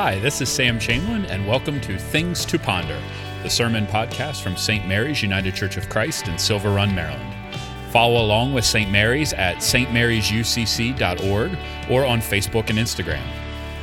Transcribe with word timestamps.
Hi, 0.00 0.14
this 0.20 0.40
is 0.40 0.48
Sam 0.48 0.78
Chamberlain, 0.78 1.24
and 1.24 1.44
welcome 1.44 1.80
to 1.80 1.98
Things 1.98 2.44
to 2.44 2.56
Ponder, 2.56 3.02
the 3.42 3.50
sermon 3.50 3.84
podcast 3.84 4.42
from 4.42 4.56
St. 4.56 4.86
Mary's 4.86 5.24
United 5.24 5.56
Church 5.56 5.76
of 5.76 5.88
Christ 5.88 6.28
in 6.28 6.38
Silver 6.38 6.70
Run, 6.70 6.94
Maryland. 6.94 7.34
Follow 7.90 8.24
along 8.24 8.54
with 8.54 8.64
St. 8.64 8.88
Mary's 8.92 9.32
at 9.32 9.56
stmarysucc.org 9.56 11.58
or 11.90 12.06
on 12.06 12.20
Facebook 12.20 12.70
and 12.70 12.78
Instagram. 12.78 13.26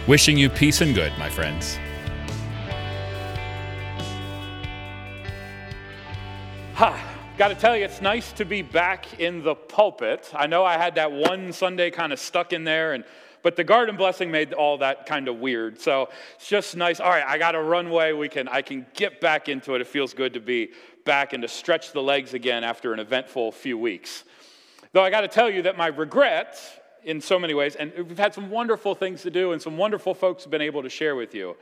Wishing 0.08 0.38
you 0.38 0.50
peace 0.50 0.80
and 0.80 0.96
good, 0.96 1.12
my 1.20 1.30
friends. 1.30 1.78
Ha! 6.76 7.12
Got 7.38 7.50
to 7.50 7.56
tell 7.56 7.76
you, 7.76 7.84
it's 7.84 8.02
nice 8.02 8.32
to 8.32 8.46
be 8.46 8.62
back 8.62 9.20
in 9.20 9.44
the 9.44 9.56
pulpit. 9.56 10.32
I 10.34 10.48
know 10.48 10.64
I 10.64 10.78
had 10.78 10.96
that 10.96 11.12
one 11.12 11.52
Sunday 11.52 11.92
kind 11.92 12.14
of 12.14 12.22
stuck 12.22 12.54
in 12.54 12.64
there, 12.64 12.94
and 12.94 13.04
but 13.46 13.56
the 13.56 13.64
garden 13.64 13.96
blessing 13.96 14.32
made 14.32 14.54
all 14.54 14.80
that 14.80 15.06
kind 15.06 15.28
of 15.28 15.38
weird. 15.38 15.80
So 15.80 16.10
it's 16.34 16.48
just 16.48 16.76
nice. 16.76 17.00
All 17.00 17.12
right, 17.12 17.24
I 17.24 17.38
got 17.38 17.54
a 17.54 17.62
runway. 17.62 18.12
We 18.12 18.28
can 18.28 18.48
I 18.48 18.64
can 18.64 18.88
get 18.96 19.22
back 19.22 19.50
into 19.50 19.76
it. 19.76 19.82
It 19.82 19.86
feels 19.86 20.16
good 20.16 20.34
to 20.34 20.40
be 20.40 20.72
back 21.06 21.32
and 21.32 21.44
to 21.44 21.48
stretch 21.48 21.92
the 21.92 22.02
legs 22.02 22.34
again 22.34 22.64
after 22.64 22.92
an 22.92 22.98
eventful 22.98 23.52
few 23.52 23.78
weeks. 23.78 24.24
Though 24.94 25.04
I 25.04 25.12
got 25.12 25.22
to 25.22 25.28
tell 25.28 25.48
you 25.48 25.62
that 25.62 25.78
my 25.78 25.86
regret 25.86 26.58
in 27.04 27.22
so 27.22 27.38
many 27.38 27.54
ways, 27.54 27.76
and 27.76 27.94
we've 27.96 28.18
had 28.18 28.34
some 28.34 28.50
wonderful 28.50 28.96
things 28.96 29.22
to 29.22 29.30
do, 29.30 29.52
and 29.52 29.62
some 29.62 29.78
wonderful 29.78 30.16
folks 30.16 30.46
have 30.46 30.50
been 30.50 30.60
able 30.64 30.82
to 30.82 30.90
share 30.90 31.16
with 31.16 31.36
you. 31.36 31.56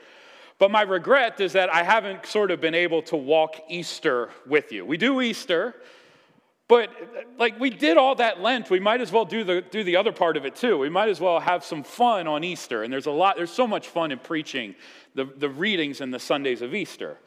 But 0.59 0.71
my 0.71 0.83
regret 0.83 1.41
is 1.41 1.51
that 1.51 1.69
I 1.69 1.83
haven't 1.83 2.25
sort 2.25 2.51
of 2.51 2.61
been 2.61 2.75
able 2.75 3.01
to 3.01 3.17
walk 3.17 3.57
Easter 3.67 4.29
with 4.47 4.71
you. 4.71 4.85
We 4.85 4.95
do 4.95 5.19
Easter, 5.19 5.75
but 6.73 6.89
like 7.37 7.59
we 7.59 7.69
did 7.69 7.97
all 7.97 8.15
that 8.15 8.41
Lent, 8.41 8.71
we 8.71 8.79
might 8.79 8.99
as 8.99 9.11
well 9.11 9.25
do 9.25 9.43
the, 9.43 9.61
do 9.61 9.83
the 9.83 9.95
other 9.95 10.11
part 10.11 10.37
of 10.37 10.43
it 10.43 10.55
too. 10.55 10.79
We 10.79 10.89
might 10.89 11.07
as 11.07 11.21
well 11.21 11.39
have 11.39 11.63
some 11.63 11.83
fun 11.83 12.25
on 12.25 12.43
Easter. 12.43 12.81
And 12.81 12.91
there's 12.91 13.05
a 13.05 13.11
lot, 13.11 13.35
there's 13.35 13.51
so 13.51 13.67
much 13.67 13.89
fun 13.89 14.11
in 14.11 14.17
preaching 14.17 14.73
the, 15.13 15.25
the 15.25 15.49
readings 15.49 16.01
and 16.01 16.11
the 16.11 16.17
Sundays 16.17 16.63
of 16.63 16.73
Easter. 16.73 17.19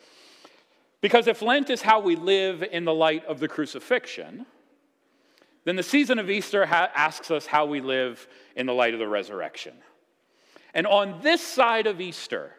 Because 1.01 1.29
if 1.29 1.43
Lent 1.43 1.71
is 1.71 1.81
how 1.81 2.01
we 2.01 2.17
live 2.17 2.65
in 2.65 2.85
the 2.85 2.93
light 2.93 3.25
of 3.27 3.39
the 3.39 3.47
crucifixion, 3.47 4.47
then 5.63 5.77
the 5.77 5.85
season 5.85 6.19
of 6.19 6.29
Easter 6.29 6.67
ha- 6.67 6.91
asks 6.93 7.31
us 7.31 7.47
how 7.47 7.67
we 7.67 7.81
live 7.81 8.27
in 8.57 8.67
the 8.67 8.75
light 8.75 8.95
of 8.95 8.99
the 8.99 9.07
resurrection. 9.07 9.75
And 10.75 10.89
on 10.89 11.21
this 11.23 11.41
side 11.41 11.87
of 11.87 12.01
Easter, 12.01 12.56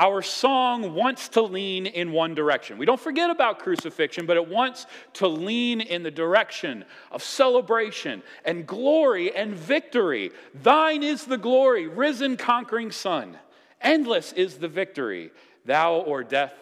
our 0.00 0.22
song 0.22 0.94
wants 0.94 1.28
to 1.28 1.42
lean 1.42 1.84
in 1.84 2.10
one 2.10 2.34
direction. 2.34 2.78
We 2.78 2.86
don't 2.86 2.98
forget 2.98 3.28
about 3.28 3.58
crucifixion, 3.58 4.24
but 4.24 4.38
it 4.38 4.48
wants 4.48 4.86
to 5.14 5.28
lean 5.28 5.82
in 5.82 6.02
the 6.02 6.10
direction 6.10 6.86
of 7.12 7.22
celebration 7.22 8.22
and 8.46 8.66
glory 8.66 9.36
and 9.36 9.54
victory. 9.54 10.30
Thine 10.54 11.02
is 11.02 11.26
the 11.26 11.36
glory, 11.36 11.86
risen, 11.86 12.38
conquering 12.38 12.92
Son. 12.92 13.36
Endless 13.82 14.32
is 14.32 14.56
the 14.56 14.68
victory. 14.68 15.32
Thou 15.66 15.96
or 15.96 16.24
death 16.24 16.54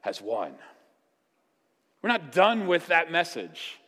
has 0.00 0.22
won. 0.22 0.54
We're 2.00 2.08
not 2.08 2.32
done 2.32 2.66
with 2.66 2.86
that 2.86 3.12
message. 3.12 3.78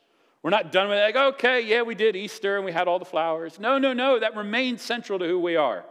We're 0.42 0.50
not 0.50 0.70
done 0.70 0.90
with 0.90 0.98
it 0.98 1.02
like, 1.02 1.34
okay, 1.34 1.62
yeah, 1.62 1.80
we 1.80 1.94
did 1.94 2.14
Easter 2.14 2.56
and 2.56 2.64
we 2.64 2.72
had 2.72 2.88
all 2.88 2.98
the 2.98 3.06
flowers. 3.06 3.58
No, 3.58 3.78
no, 3.78 3.94
no, 3.94 4.20
that 4.20 4.36
remains 4.36 4.82
central 4.82 5.18
to 5.18 5.24
who 5.24 5.38
we 5.38 5.56
are. 5.56 5.86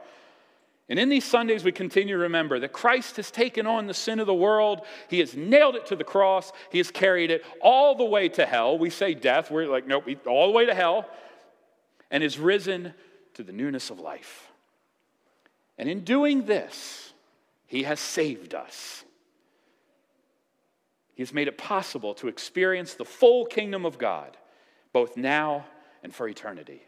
And 0.90 0.98
in 0.98 1.10
these 1.10 1.26
Sundays, 1.26 1.66
we 1.66 1.74
continue 1.74 2.16
to 2.16 2.24
remember 2.24 2.60
that 2.60 2.72
Christ 2.72 3.18
has 3.18 3.30
taken 3.30 3.68
on 3.68 3.88
the 3.88 3.94
sin 3.94 4.20
of 4.20 4.28
the 4.28 4.34
world. 4.34 4.86
He 5.10 5.20
has 5.20 5.36
nailed 5.36 5.76
it 5.76 5.88
to 5.88 5.98
the 5.98 6.06
cross. 6.06 6.54
He 6.72 6.78
has 6.78 6.92
carried 6.92 7.30
it 7.30 7.44
all 7.62 7.96
the 7.96 8.06
way 8.06 8.30
to 8.30 8.46
hell. 8.46 8.78
We 8.78 8.90
say 8.90 9.14
death, 9.14 9.52
we're 9.52 9.68
like, 9.68 9.86
nope, 9.86 10.06
all 10.26 10.48
the 10.48 10.54
way 10.54 10.66
to 10.66 10.74
hell, 10.74 11.06
and 12.10 12.24
is 12.24 12.40
risen 12.40 12.94
to 13.34 13.44
the 13.44 13.52
newness 13.52 13.90
of 13.90 14.00
life. 14.00 14.50
And 15.78 15.90
in 15.90 16.06
doing 16.06 16.46
this, 16.46 17.12
He 17.66 17.84
has 17.84 18.00
saved 18.00 18.56
us. 18.56 19.04
He 21.16 21.22
has 21.22 21.34
made 21.34 21.50
it 21.50 21.58
possible 21.58 22.14
to 22.16 22.30
experience 22.30 22.94
the 22.94 23.04
full 23.04 23.46
kingdom 23.46 23.86
of 23.86 23.98
God, 23.98 24.38
both 24.94 25.18
now 25.18 25.66
and 26.02 26.16
for 26.16 26.30
eternity. 26.30 26.82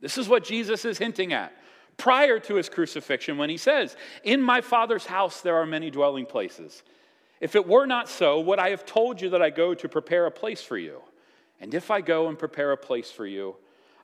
This 0.00 0.16
is 0.16 0.28
what 0.28 0.44
Jesus 0.44 0.84
is 0.84 0.98
hinting 0.98 1.32
at 1.32 1.52
prior 2.02 2.40
to 2.40 2.56
his 2.56 2.68
crucifixion 2.68 3.38
when 3.38 3.48
he 3.48 3.56
says, 3.56 3.96
In 4.24 4.42
my 4.42 4.60
Father's 4.60 5.06
house 5.06 5.40
there 5.40 5.54
are 5.54 5.64
many 5.64 5.88
dwelling 5.88 6.26
places. 6.26 6.82
If 7.40 7.54
it 7.54 7.64
were 7.64 7.86
not 7.86 8.08
so, 8.08 8.40
would 8.40 8.58
I 8.58 8.70
have 8.70 8.84
told 8.84 9.20
you 9.20 9.30
that 9.30 9.40
I 9.40 9.50
go 9.50 9.72
to 9.72 9.88
prepare 9.88 10.26
a 10.26 10.30
place 10.32 10.60
for 10.60 10.76
you? 10.76 11.00
And 11.60 11.72
if 11.74 11.92
I 11.92 12.00
go 12.00 12.26
and 12.26 12.36
prepare 12.36 12.72
a 12.72 12.76
place 12.76 13.12
for 13.12 13.24
you, 13.24 13.54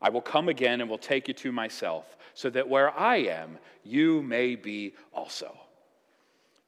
I 0.01 0.11
will 0.11 0.21
come 0.21 0.49
again 0.49 0.81
and 0.81 0.89
will 0.89 0.97
take 0.97 1.27
you 1.27 1.35
to 1.35 1.51
myself, 1.51 2.17
so 2.35 2.49
that 2.51 2.69
where 2.69 2.97
I 2.97 3.17
am, 3.17 3.59
you 3.83 4.23
may 4.23 4.55
be 4.55 4.95
also. 5.13 5.59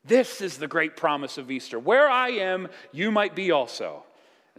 This 0.04 0.40
is 0.40 0.58
the 0.58 0.66
great 0.66 0.96
promise 0.96 1.38
of 1.38 1.48
Easter. 1.48 1.78
Where 1.78 2.10
I 2.10 2.30
am, 2.30 2.66
you 2.90 3.12
might 3.12 3.36
be 3.36 3.52
also. 3.52 4.02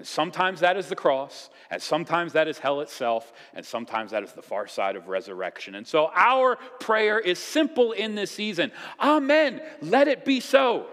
And 0.02 0.08
sometimes 0.08 0.62
that 0.62 0.78
is 0.78 0.88
the 0.88 0.96
cross, 0.96 1.52
and 1.70 1.80
sometimes 1.80 2.34
that 2.34 2.48
is 2.48 2.58
hell 2.58 2.82
itself, 2.82 3.32
and 3.54 3.64
sometimes 3.64 4.10
that 4.10 4.24
is 4.24 4.32
the 4.32 4.42
far 4.42 4.68
side 4.68 4.96
of 4.96 5.10
resurrection. 5.10 5.76
And 5.76 5.86
so 5.86 6.10
our 6.16 6.56
prayer 6.80 7.20
is 7.20 7.38
simple 7.38 7.92
in 7.92 8.16
this 8.16 8.32
season 8.32 8.72
Amen. 9.00 9.62
Let 9.80 10.08
it 10.08 10.26
be 10.26 10.40
so. 10.40 10.88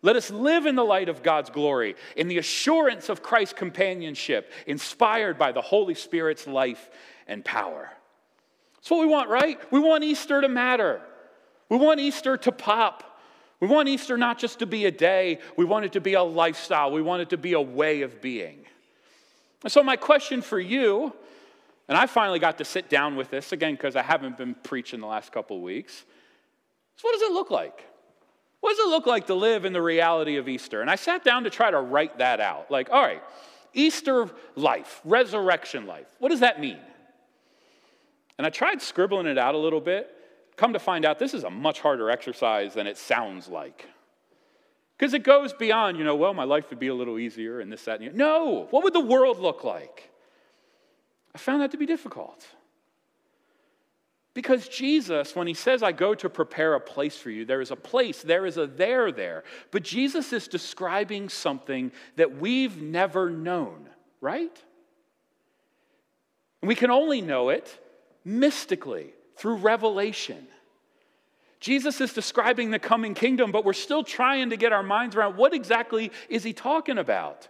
Let 0.00 0.16
us 0.16 0.30
live 0.30 0.64
in 0.64 0.76
the 0.76 0.82
light 0.82 1.10
of 1.10 1.22
God's 1.22 1.50
glory, 1.50 1.94
in 2.16 2.28
the 2.28 2.38
assurance 2.38 3.10
of 3.10 3.22
Christ's 3.22 3.52
companionship, 3.52 4.50
inspired 4.66 5.36
by 5.36 5.52
the 5.52 5.60
Holy 5.60 5.94
Spirit's 5.94 6.46
life 6.46 6.88
and 7.26 7.44
power. 7.44 7.90
That's 8.76 8.90
what 8.90 9.00
we 9.00 9.08
want, 9.08 9.28
right? 9.28 9.60
We 9.70 9.78
want 9.78 10.04
Easter 10.04 10.40
to 10.40 10.48
matter. 10.48 11.02
We 11.68 11.76
want 11.76 12.00
Easter 12.00 12.38
to 12.38 12.50
pop. 12.50 13.11
We 13.62 13.68
want 13.68 13.88
Easter 13.88 14.18
not 14.18 14.40
just 14.40 14.58
to 14.58 14.66
be 14.66 14.86
a 14.86 14.90
day, 14.90 15.38
we 15.56 15.64
want 15.64 15.84
it 15.84 15.92
to 15.92 16.00
be 16.00 16.14
a 16.14 16.22
lifestyle. 16.22 16.90
We 16.90 17.00
want 17.00 17.22
it 17.22 17.30
to 17.30 17.36
be 17.36 17.52
a 17.52 17.60
way 17.60 18.02
of 18.02 18.20
being. 18.20 18.58
And 19.62 19.70
so, 19.70 19.84
my 19.84 19.94
question 19.94 20.42
for 20.42 20.58
you, 20.58 21.12
and 21.86 21.96
I 21.96 22.06
finally 22.06 22.40
got 22.40 22.58
to 22.58 22.64
sit 22.64 22.90
down 22.90 23.14
with 23.14 23.30
this 23.30 23.52
again 23.52 23.74
because 23.74 23.94
I 23.94 24.02
haven't 24.02 24.36
been 24.36 24.56
preaching 24.64 24.98
the 24.98 25.06
last 25.06 25.30
couple 25.30 25.58
of 25.58 25.62
weeks, 25.62 25.92
is 25.92 27.04
what 27.04 27.12
does 27.12 27.22
it 27.22 27.30
look 27.30 27.52
like? 27.52 27.84
What 28.62 28.70
does 28.70 28.84
it 28.84 28.88
look 28.88 29.06
like 29.06 29.28
to 29.28 29.34
live 29.34 29.64
in 29.64 29.72
the 29.72 29.80
reality 29.80 30.38
of 30.38 30.48
Easter? 30.48 30.80
And 30.80 30.90
I 30.90 30.96
sat 30.96 31.22
down 31.22 31.44
to 31.44 31.50
try 31.50 31.70
to 31.70 31.80
write 31.80 32.18
that 32.18 32.40
out. 32.40 32.68
Like, 32.68 32.90
all 32.90 33.00
right, 33.00 33.22
Easter 33.74 34.28
life, 34.56 35.00
resurrection 35.04 35.86
life, 35.86 36.08
what 36.18 36.30
does 36.30 36.40
that 36.40 36.60
mean? 36.60 36.80
And 38.38 38.44
I 38.44 38.50
tried 38.50 38.82
scribbling 38.82 39.26
it 39.26 39.38
out 39.38 39.54
a 39.54 39.58
little 39.58 39.80
bit 39.80 40.10
come 40.56 40.72
to 40.72 40.78
find 40.78 41.04
out 41.04 41.18
this 41.18 41.34
is 41.34 41.44
a 41.44 41.50
much 41.50 41.80
harder 41.80 42.10
exercise 42.10 42.74
than 42.74 42.86
it 42.86 42.98
sounds 42.98 43.48
like. 43.48 43.86
Because 44.96 45.14
it 45.14 45.24
goes 45.24 45.52
beyond, 45.52 45.98
you 45.98 46.04
know, 46.04 46.14
well, 46.14 46.34
my 46.34 46.44
life 46.44 46.70
would 46.70 46.78
be 46.78 46.88
a 46.88 46.94
little 46.94 47.18
easier 47.18 47.60
and 47.60 47.72
this, 47.72 47.84
that, 47.84 48.00
and 48.00 48.12
the 48.12 48.16
No, 48.16 48.68
what 48.70 48.84
would 48.84 48.92
the 48.92 49.00
world 49.00 49.40
look 49.40 49.64
like? 49.64 50.10
I 51.34 51.38
found 51.38 51.62
that 51.62 51.70
to 51.72 51.76
be 51.76 51.86
difficult. 51.86 52.46
Because 54.34 54.68
Jesus, 54.68 55.36
when 55.36 55.46
he 55.46 55.54
says, 55.54 55.82
I 55.82 55.92
go 55.92 56.14
to 56.14 56.30
prepare 56.30 56.74
a 56.74 56.80
place 56.80 57.16
for 57.16 57.30
you, 57.30 57.44
there 57.44 57.60
is 57.60 57.70
a 57.70 57.76
place, 57.76 58.22
there 58.22 58.46
is 58.46 58.56
a 58.56 58.66
there 58.66 59.12
there. 59.12 59.44
But 59.70 59.82
Jesus 59.82 60.32
is 60.32 60.48
describing 60.48 61.28
something 61.28 61.92
that 62.16 62.38
we've 62.38 62.80
never 62.80 63.28
known, 63.28 63.88
right? 64.20 64.62
And 66.62 66.68
we 66.68 66.74
can 66.74 66.90
only 66.90 67.20
know 67.20 67.50
it 67.50 67.78
mystically 68.24 69.12
through 69.36 69.56
revelation. 69.56 70.46
Jesus 71.60 72.00
is 72.00 72.12
describing 72.12 72.70
the 72.70 72.78
coming 72.78 73.14
kingdom, 73.14 73.52
but 73.52 73.64
we're 73.64 73.72
still 73.72 74.02
trying 74.02 74.50
to 74.50 74.56
get 74.56 74.72
our 74.72 74.82
minds 74.82 75.14
around 75.14 75.36
what 75.36 75.54
exactly 75.54 76.10
is 76.28 76.42
he 76.42 76.52
talking 76.52 76.98
about? 76.98 77.48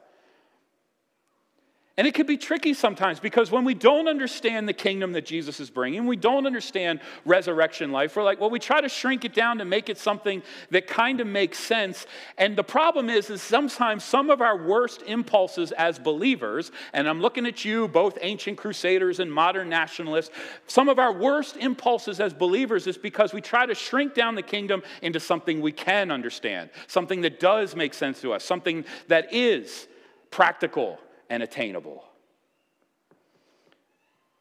And 2.02 2.08
it 2.08 2.14
can 2.14 2.26
be 2.26 2.36
tricky 2.36 2.74
sometimes 2.74 3.20
because 3.20 3.52
when 3.52 3.64
we 3.64 3.74
don't 3.74 4.08
understand 4.08 4.68
the 4.68 4.72
kingdom 4.72 5.12
that 5.12 5.24
Jesus 5.24 5.60
is 5.60 5.70
bringing, 5.70 6.04
we 6.04 6.16
don't 6.16 6.48
understand 6.48 6.98
resurrection 7.24 7.92
life, 7.92 8.16
we're 8.16 8.24
like, 8.24 8.40
well, 8.40 8.50
we 8.50 8.58
try 8.58 8.80
to 8.80 8.88
shrink 8.88 9.24
it 9.24 9.32
down 9.32 9.58
to 9.58 9.64
make 9.64 9.88
it 9.88 9.98
something 9.98 10.42
that 10.70 10.88
kind 10.88 11.20
of 11.20 11.28
makes 11.28 11.60
sense. 11.60 12.06
And 12.38 12.56
the 12.56 12.64
problem 12.64 13.08
is, 13.08 13.30
is 13.30 13.40
sometimes 13.40 14.02
some 14.02 14.30
of 14.30 14.40
our 14.40 14.66
worst 14.66 15.02
impulses 15.02 15.70
as 15.70 16.00
believers, 16.00 16.72
and 16.92 17.08
I'm 17.08 17.20
looking 17.20 17.46
at 17.46 17.64
you, 17.64 17.86
both 17.86 18.18
ancient 18.20 18.58
crusaders 18.58 19.20
and 19.20 19.32
modern 19.32 19.68
nationalists, 19.68 20.34
some 20.66 20.88
of 20.88 20.98
our 20.98 21.12
worst 21.12 21.56
impulses 21.58 22.18
as 22.18 22.34
believers 22.34 22.88
is 22.88 22.98
because 22.98 23.32
we 23.32 23.40
try 23.40 23.64
to 23.64 23.76
shrink 23.76 24.12
down 24.12 24.34
the 24.34 24.42
kingdom 24.42 24.82
into 25.02 25.20
something 25.20 25.60
we 25.60 25.70
can 25.70 26.10
understand, 26.10 26.70
something 26.88 27.20
that 27.20 27.38
does 27.38 27.76
make 27.76 27.94
sense 27.94 28.20
to 28.22 28.32
us, 28.32 28.42
something 28.42 28.84
that 29.06 29.32
is 29.32 29.86
practical 30.32 30.98
and 31.32 31.42
attainable. 31.42 32.04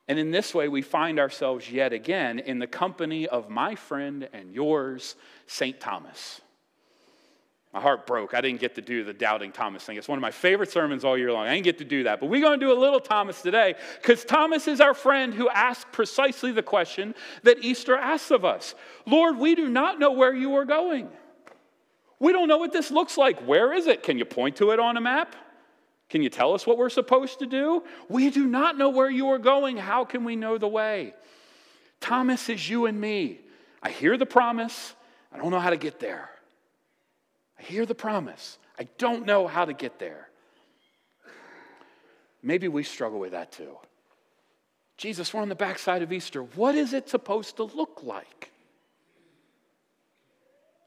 And 0.09 0.19
in 0.19 0.29
this 0.29 0.53
way, 0.53 0.67
we 0.67 0.81
find 0.81 1.19
ourselves 1.19 1.71
yet 1.71 1.93
again 1.93 2.37
in 2.37 2.59
the 2.59 2.67
company 2.67 3.29
of 3.29 3.49
my 3.49 3.75
friend 3.75 4.27
and 4.33 4.53
yours, 4.53 5.15
St. 5.47 5.79
Thomas. 5.79 6.41
My 7.73 7.79
heart 7.79 8.05
broke. 8.05 8.33
I 8.33 8.41
didn't 8.41 8.59
get 8.59 8.75
to 8.75 8.81
do 8.81 9.05
the 9.05 9.13
doubting 9.13 9.53
Thomas 9.53 9.85
thing. 9.85 9.95
It's 9.95 10.09
one 10.09 10.17
of 10.17 10.21
my 10.21 10.31
favorite 10.31 10.69
sermons 10.69 11.05
all 11.05 11.17
year 11.17 11.31
long. 11.31 11.47
I 11.47 11.53
didn't 11.53 11.63
get 11.63 11.77
to 11.77 11.85
do 11.85 12.03
that. 12.03 12.19
But 12.19 12.25
we're 12.25 12.41
going 12.41 12.59
to 12.59 12.65
do 12.65 12.73
a 12.73 12.77
little 12.77 12.99
Thomas 12.99 13.41
today 13.41 13.75
because 14.01 14.25
Thomas 14.25 14.67
is 14.67 14.81
our 14.81 14.93
friend 14.93 15.33
who 15.33 15.47
asked 15.47 15.93
precisely 15.93 16.51
the 16.51 16.61
question 16.61 17.15
that 17.43 17.63
Easter 17.63 17.95
asks 17.95 18.31
of 18.31 18.43
us 18.43 18.75
Lord, 19.05 19.37
we 19.37 19.55
do 19.55 19.69
not 19.69 19.97
know 19.97 20.11
where 20.11 20.33
you 20.33 20.55
are 20.55 20.65
going. 20.65 21.07
We 22.19 22.33
don't 22.33 22.49
know 22.49 22.57
what 22.57 22.73
this 22.73 22.91
looks 22.91 23.17
like. 23.17 23.39
Where 23.47 23.71
is 23.71 23.87
it? 23.87 24.03
Can 24.03 24.17
you 24.17 24.25
point 24.25 24.57
to 24.57 24.71
it 24.71 24.79
on 24.81 24.97
a 24.97 25.01
map? 25.01 25.37
Can 26.11 26.21
you 26.21 26.29
tell 26.29 26.53
us 26.53 26.67
what 26.67 26.77
we're 26.77 26.89
supposed 26.89 27.39
to 27.39 27.45
do? 27.45 27.83
We 28.09 28.31
do 28.31 28.45
not 28.45 28.77
know 28.77 28.89
where 28.89 29.09
you 29.09 29.29
are 29.29 29.39
going. 29.39 29.77
How 29.77 30.03
can 30.03 30.25
we 30.25 30.35
know 30.35 30.57
the 30.57 30.67
way? 30.67 31.13
Thomas 32.01 32.49
is 32.49 32.69
you 32.69 32.85
and 32.85 32.99
me. 32.99 33.39
I 33.81 33.91
hear 33.91 34.17
the 34.17 34.25
promise. 34.25 34.93
I 35.31 35.37
don't 35.37 35.51
know 35.51 35.59
how 35.61 35.69
to 35.69 35.77
get 35.77 36.01
there. 36.01 36.29
I 37.57 37.63
hear 37.63 37.85
the 37.85 37.95
promise. 37.95 38.57
I 38.77 38.89
don't 38.97 39.25
know 39.25 39.47
how 39.47 39.63
to 39.63 39.71
get 39.71 39.99
there. 39.99 40.27
Maybe 42.43 42.67
we 42.67 42.83
struggle 42.83 43.19
with 43.19 43.31
that 43.31 43.53
too. 43.53 43.77
Jesus, 44.97 45.33
we're 45.33 45.41
on 45.41 45.47
the 45.47 45.55
backside 45.55 46.01
of 46.01 46.11
Easter. 46.11 46.43
What 46.43 46.75
is 46.75 46.91
it 46.91 47.07
supposed 47.07 47.55
to 47.55 47.63
look 47.63 48.01
like? 48.03 48.51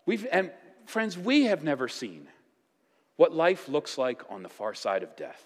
We've, 0.04 0.26
and 0.30 0.50
friends, 0.84 1.16
we 1.16 1.44
have 1.44 1.64
never 1.64 1.88
seen 1.88 2.28
what 3.16 3.32
life 3.32 3.68
looks 3.68 3.96
like 3.98 4.22
on 4.30 4.42
the 4.42 4.48
far 4.48 4.74
side 4.74 5.02
of 5.02 5.16
death. 5.16 5.42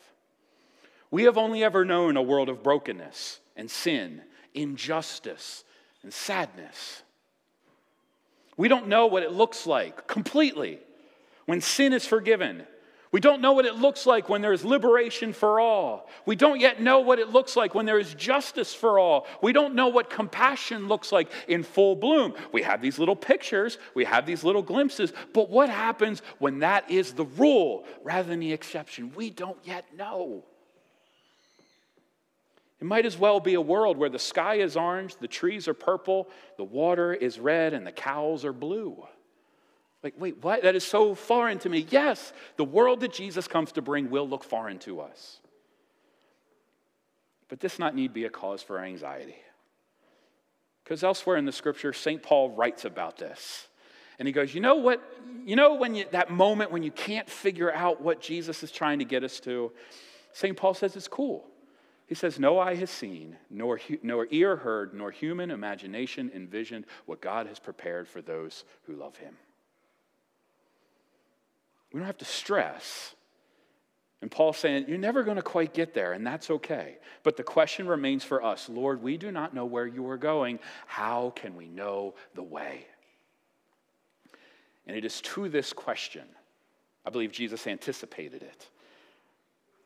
We 1.11 1.25
have 1.25 1.39
only 1.39 1.65
ever 1.65 1.85
known 1.85 2.17
a 2.17 2.23
world 2.23 2.49
of 2.49 2.63
brokenness 2.63 3.41
and 3.57 3.71
sin, 3.71 4.23
injustice 4.55 5.65
and 6.03 6.13
sadness. 6.13 7.03
We 8.57 8.69
don't 8.69 8.89
know 8.89 9.07
what 9.07 9.23
it 9.23 9.33
looks 9.33 9.67
like 9.67 10.07
completely 10.07 10.81
when 11.47 11.61
sin 11.61 11.93
is 11.93 12.07
forgiven. 12.07 12.67
We 13.11 13.21
don't 13.21 13.41
know 13.41 13.53
what 13.53 13.65
it 13.65 13.77
looks 13.77 14.05
like 14.05 14.29
when 14.29 14.43
there 14.43 14.53
is 14.53 14.65
liberation 14.65 15.33
for 15.33 15.61
all. 15.61 16.11
We 16.27 16.37
don't 16.37 16.61
yet 16.61 16.83
know 16.83 17.01
what 17.01 17.19
it 17.19 17.31
looks 17.31 17.57
like 17.57 17.75
when 17.75 17.87
there 17.87 17.99
is 17.99 18.13
justice 18.15 18.75
for 18.75 18.99
all. 18.99 19.27
We 19.43 19.55
don't 19.55 19.75
know 19.75 19.89
what 19.89 20.11
compassion 20.11 20.89
looks 20.89 21.11
like 21.11 21.31
in 21.47 21.63
full 21.63 21.97
bloom. 21.97 22.35
We 22.53 22.63
have 22.63 22.83
these 22.83 22.99
little 22.99 23.17
pictures, 23.17 23.79
we 23.95 24.05
have 24.05 24.27
these 24.27 24.45
little 24.45 24.63
glimpses, 24.63 25.13
but 25.33 25.49
what 25.49 25.71
happens 25.71 26.21
when 26.39 26.59
that 26.59 26.91
is 26.91 27.13
the 27.13 27.25
rule 27.25 27.87
rather 28.03 28.29
than 28.29 28.41
the 28.41 28.53
exception? 28.53 29.13
We 29.17 29.31
don't 29.31 29.59
yet 29.65 29.87
know. 29.97 30.45
It 32.81 32.87
might 32.87 33.07
as 33.07 33.19
well 33.19 33.41
be 33.41 33.55
a 33.55 33.61
world 33.61 33.97
where 33.97 34.11
the 34.11 34.19
sky 34.19 34.57
is 34.57 34.77
orange, 34.77 35.17
the 35.17 35.27
trees 35.27 35.67
are 35.67 35.75
purple, 35.75 36.29
the 36.59 36.65
water 36.65 37.13
is 37.13 37.41
red, 37.41 37.73
and 37.73 37.87
the 37.87 37.93
cows 37.93 38.45
are 38.45 38.53
blue. 38.53 39.05
Like, 40.03 40.15
wait, 40.19 40.43
what? 40.43 40.63
That 40.63 40.77
is 40.77 40.85
so 40.85 41.15
foreign 41.15 41.59
to 41.61 41.69
me. 41.69 41.87
Yes, 41.91 42.33
the 42.57 42.65
world 42.65 43.01
that 43.01 43.13
Jesus 43.13 43.49
comes 43.49 43.73
to 43.73 43.83
bring 43.83 44.11
will 44.11 44.29
look 44.29 44.45
foreign 44.45 44.79
to 44.81 45.01
us. 45.01 45.39
But 47.49 47.61
this 47.61 47.79
not 47.79 47.95
need 47.95 48.13
be 48.13 48.25
a 48.25 48.31
cause 48.31 48.63
for 48.63 48.79
anxiety. 48.79 49.37
Because 50.85 51.03
elsewhere 51.03 51.37
in 51.37 51.45
the 51.45 51.53
scripture, 51.53 51.93
St. 51.93 52.23
Paul 52.23 52.51
writes 52.51 52.85
about 52.85 53.19
this. 53.19 53.67
And 54.19 54.27
he 54.27 54.33
goes, 54.33 54.55
You 54.55 54.61
know 54.61 54.77
what? 54.77 55.03
You 55.45 55.57
know, 55.57 55.75
when 55.75 55.95
you, 55.95 56.05
that 56.13 56.31
moment 56.31 56.71
when 56.71 56.83
you 56.83 56.91
can't 56.91 57.29
figure 57.29 57.73
out 57.73 58.01
what 58.01 58.21
Jesus 58.21 58.63
is 58.63 58.71
trying 58.71 58.99
to 59.01 59.05
get 59.05 59.25
us 59.25 59.41
to, 59.41 59.73
St. 60.33 60.57
Paul 60.57 60.75
says 60.75 60.97
it's 60.97 61.09
cool. 61.09 61.47
He 62.07 62.15
says, 62.15 62.39
No 62.39 62.59
eye 62.59 62.75
has 62.77 62.91
seen, 62.91 63.37
nor, 63.51 63.81
nor 64.03 64.27
ear 64.31 64.57
heard, 64.57 64.95
nor 64.95 65.11
human 65.11 65.51
imagination 65.51 66.31
envisioned 66.35 66.87
what 67.07 67.21
God 67.21 67.47
has 67.47 67.59
prepared 67.59 68.09
for 68.09 68.23
those 68.23 68.65
who 68.85 68.95
love 68.95 69.17
him. 69.17 69.37
We 71.93 72.01
don't 72.01 72.07
have 72.07 72.19
to 72.19 72.25
stress. 72.25 73.15
And 74.21 74.31
Paul's 74.31 74.57
saying, 74.57 74.87
You're 74.89 74.99
never 74.99 75.23
going 75.23 75.37
to 75.37 75.43
quite 75.43 75.73
get 75.75 75.95
there, 75.95 76.13
and 76.13 76.27
that's 76.27 76.51
okay. 76.51 76.99
But 77.23 77.37
the 77.37 77.43
question 77.43 77.87
remains 77.87 78.25
for 78.25 78.43
us 78.43 78.69
Lord, 78.69 79.03
we 79.03 79.17
do 79.17 79.31
not 79.31 79.55
know 79.55 79.65
where 79.65 79.87
you 79.87 80.09
are 80.11 80.17
going. 80.17 80.59
How 80.87 81.33
can 81.37 81.57
we 81.57 81.69
know 81.69 82.15
the 82.35 82.43
way? 82.43 82.87
And 84.87 84.97
it 84.97 85.05
is 85.05 85.21
to 85.21 85.49
this 85.49 85.73
question, 85.73 86.25
I 87.05 87.11
believe 87.11 87.31
Jesus 87.31 87.67
anticipated 87.67 88.43
it. 88.43 88.69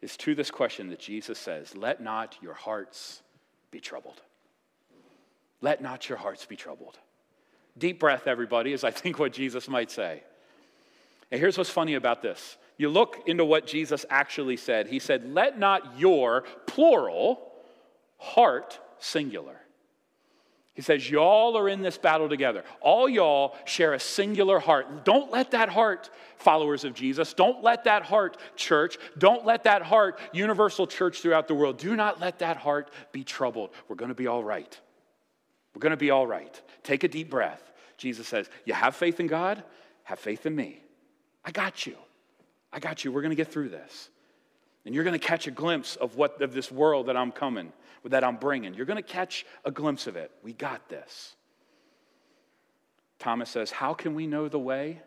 It's 0.00 0.16
to 0.18 0.34
this 0.34 0.50
question 0.50 0.88
that 0.90 0.98
Jesus 0.98 1.38
says, 1.38 1.76
Let 1.76 2.02
not 2.02 2.36
your 2.40 2.54
hearts 2.54 3.22
be 3.70 3.80
troubled. 3.80 4.20
Let 5.60 5.80
not 5.80 6.08
your 6.08 6.18
hearts 6.18 6.44
be 6.46 6.56
troubled. 6.56 6.98
Deep 7.78 8.00
breath, 8.00 8.26
everybody, 8.26 8.72
is 8.72 8.82
I 8.82 8.90
think 8.90 9.18
what 9.18 9.32
Jesus 9.32 9.68
might 9.68 9.90
say. 9.90 10.22
And 11.32 11.40
here's 11.40 11.56
what's 11.56 11.70
funny 11.70 11.94
about 11.94 12.22
this 12.22 12.58
you 12.76 12.88
look 12.88 13.24
into 13.26 13.44
what 13.44 13.66
Jesus 13.66 14.04
actually 14.10 14.56
said. 14.56 14.86
He 14.86 14.98
said, 14.98 15.32
Let 15.32 15.58
not 15.58 15.98
your, 15.98 16.44
plural, 16.66 17.50
heart, 18.18 18.78
singular. 18.98 19.56
He 20.74 20.82
says, 20.82 21.10
Y'all 21.10 21.56
are 21.56 21.70
in 21.70 21.80
this 21.80 21.96
battle 21.96 22.28
together. 22.28 22.64
All 22.80 23.08
y'all 23.08 23.56
share 23.64 23.94
a 23.94 24.00
singular 24.00 24.58
heart. 24.58 25.06
Don't 25.06 25.30
let 25.30 25.52
that 25.52 25.70
heart, 25.70 26.10
followers 26.36 26.84
of 26.84 26.92
Jesus, 26.92 27.32
don't 27.32 27.62
let 27.62 27.84
that 27.84 28.02
heart, 28.02 28.36
church, 28.54 28.98
don't 29.16 29.46
let 29.46 29.64
that 29.64 29.82
heart, 29.82 30.20
universal 30.32 30.86
church 30.86 31.22
throughout 31.22 31.48
the 31.48 31.54
world, 31.54 31.78
do 31.78 31.96
not 31.96 32.20
let 32.20 32.40
that 32.40 32.58
heart 32.58 32.90
be 33.10 33.24
troubled. 33.24 33.70
We're 33.88 33.96
going 33.96 34.10
to 34.10 34.14
be 34.14 34.26
all 34.26 34.44
right. 34.44 34.78
We're 35.74 35.80
going 35.80 35.90
to 35.90 35.96
be 35.96 36.10
all 36.10 36.26
right. 36.26 36.60
Take 36.82 37.04
a 37.04 37.08
deep 37.08 37.30
breath. 37.30 37.72
Jesus 37.96 38.28
says, 38.28 38.50
You 38.66 38.74
have 38.74 38.94
faith 38.94 39.18
in 39.18 39.28
God? 39.28 39.62
Have 40.04 40.18
faith 40.18 40.44
in 40.44 40.54
me. 40.54 40.82
I 41.44 41.50
got 41.50 41.86
you. 41.86 41.96
I 42.72 42.78
got 42.80 43.04
you. 43.04 43.12
We're 43.12 43.22
going 43.22 43.30
to 43.30 43.36
get 43.36 43.52
through 43.52 43.68
this. 43.68 44.08
And 44.84 44.94
you're 44.94 45.04
going 45.04 45.18
to 45.18 45.24
catch 45.24 45.46
a 45.46 45.50
glimpse 45.50 45.96
of 45.96 46.16
what 46.16 46.42
of 46.42 46.52
this 46.52 46.70
world 46.70 47.06
that 47.06 47.16
I'm 47.16 47.32
coming 47.32 47.72
that 48.04 48.24
I'm 48.24 48.36
bringing. 48.36 48.74
You're 48.74 48.86
going 48.86 48.96
to 48.96 49.02
catch 49.02 49.46
a 49.64 49.70
glimpse 49.70 50.06
of 50.06 50.16
it. 50.16 50.30
We 50.42 50.52
got 50.52 50.88
this. 50.88 51.34
Thomas 53.18 53.50
says, 53.50 53.70
How 53.70 53.94
can 53.94 54.14
we 54.14 54.26
know 54.26 54.48
the 54.48 54.58
way? 54.58 55.00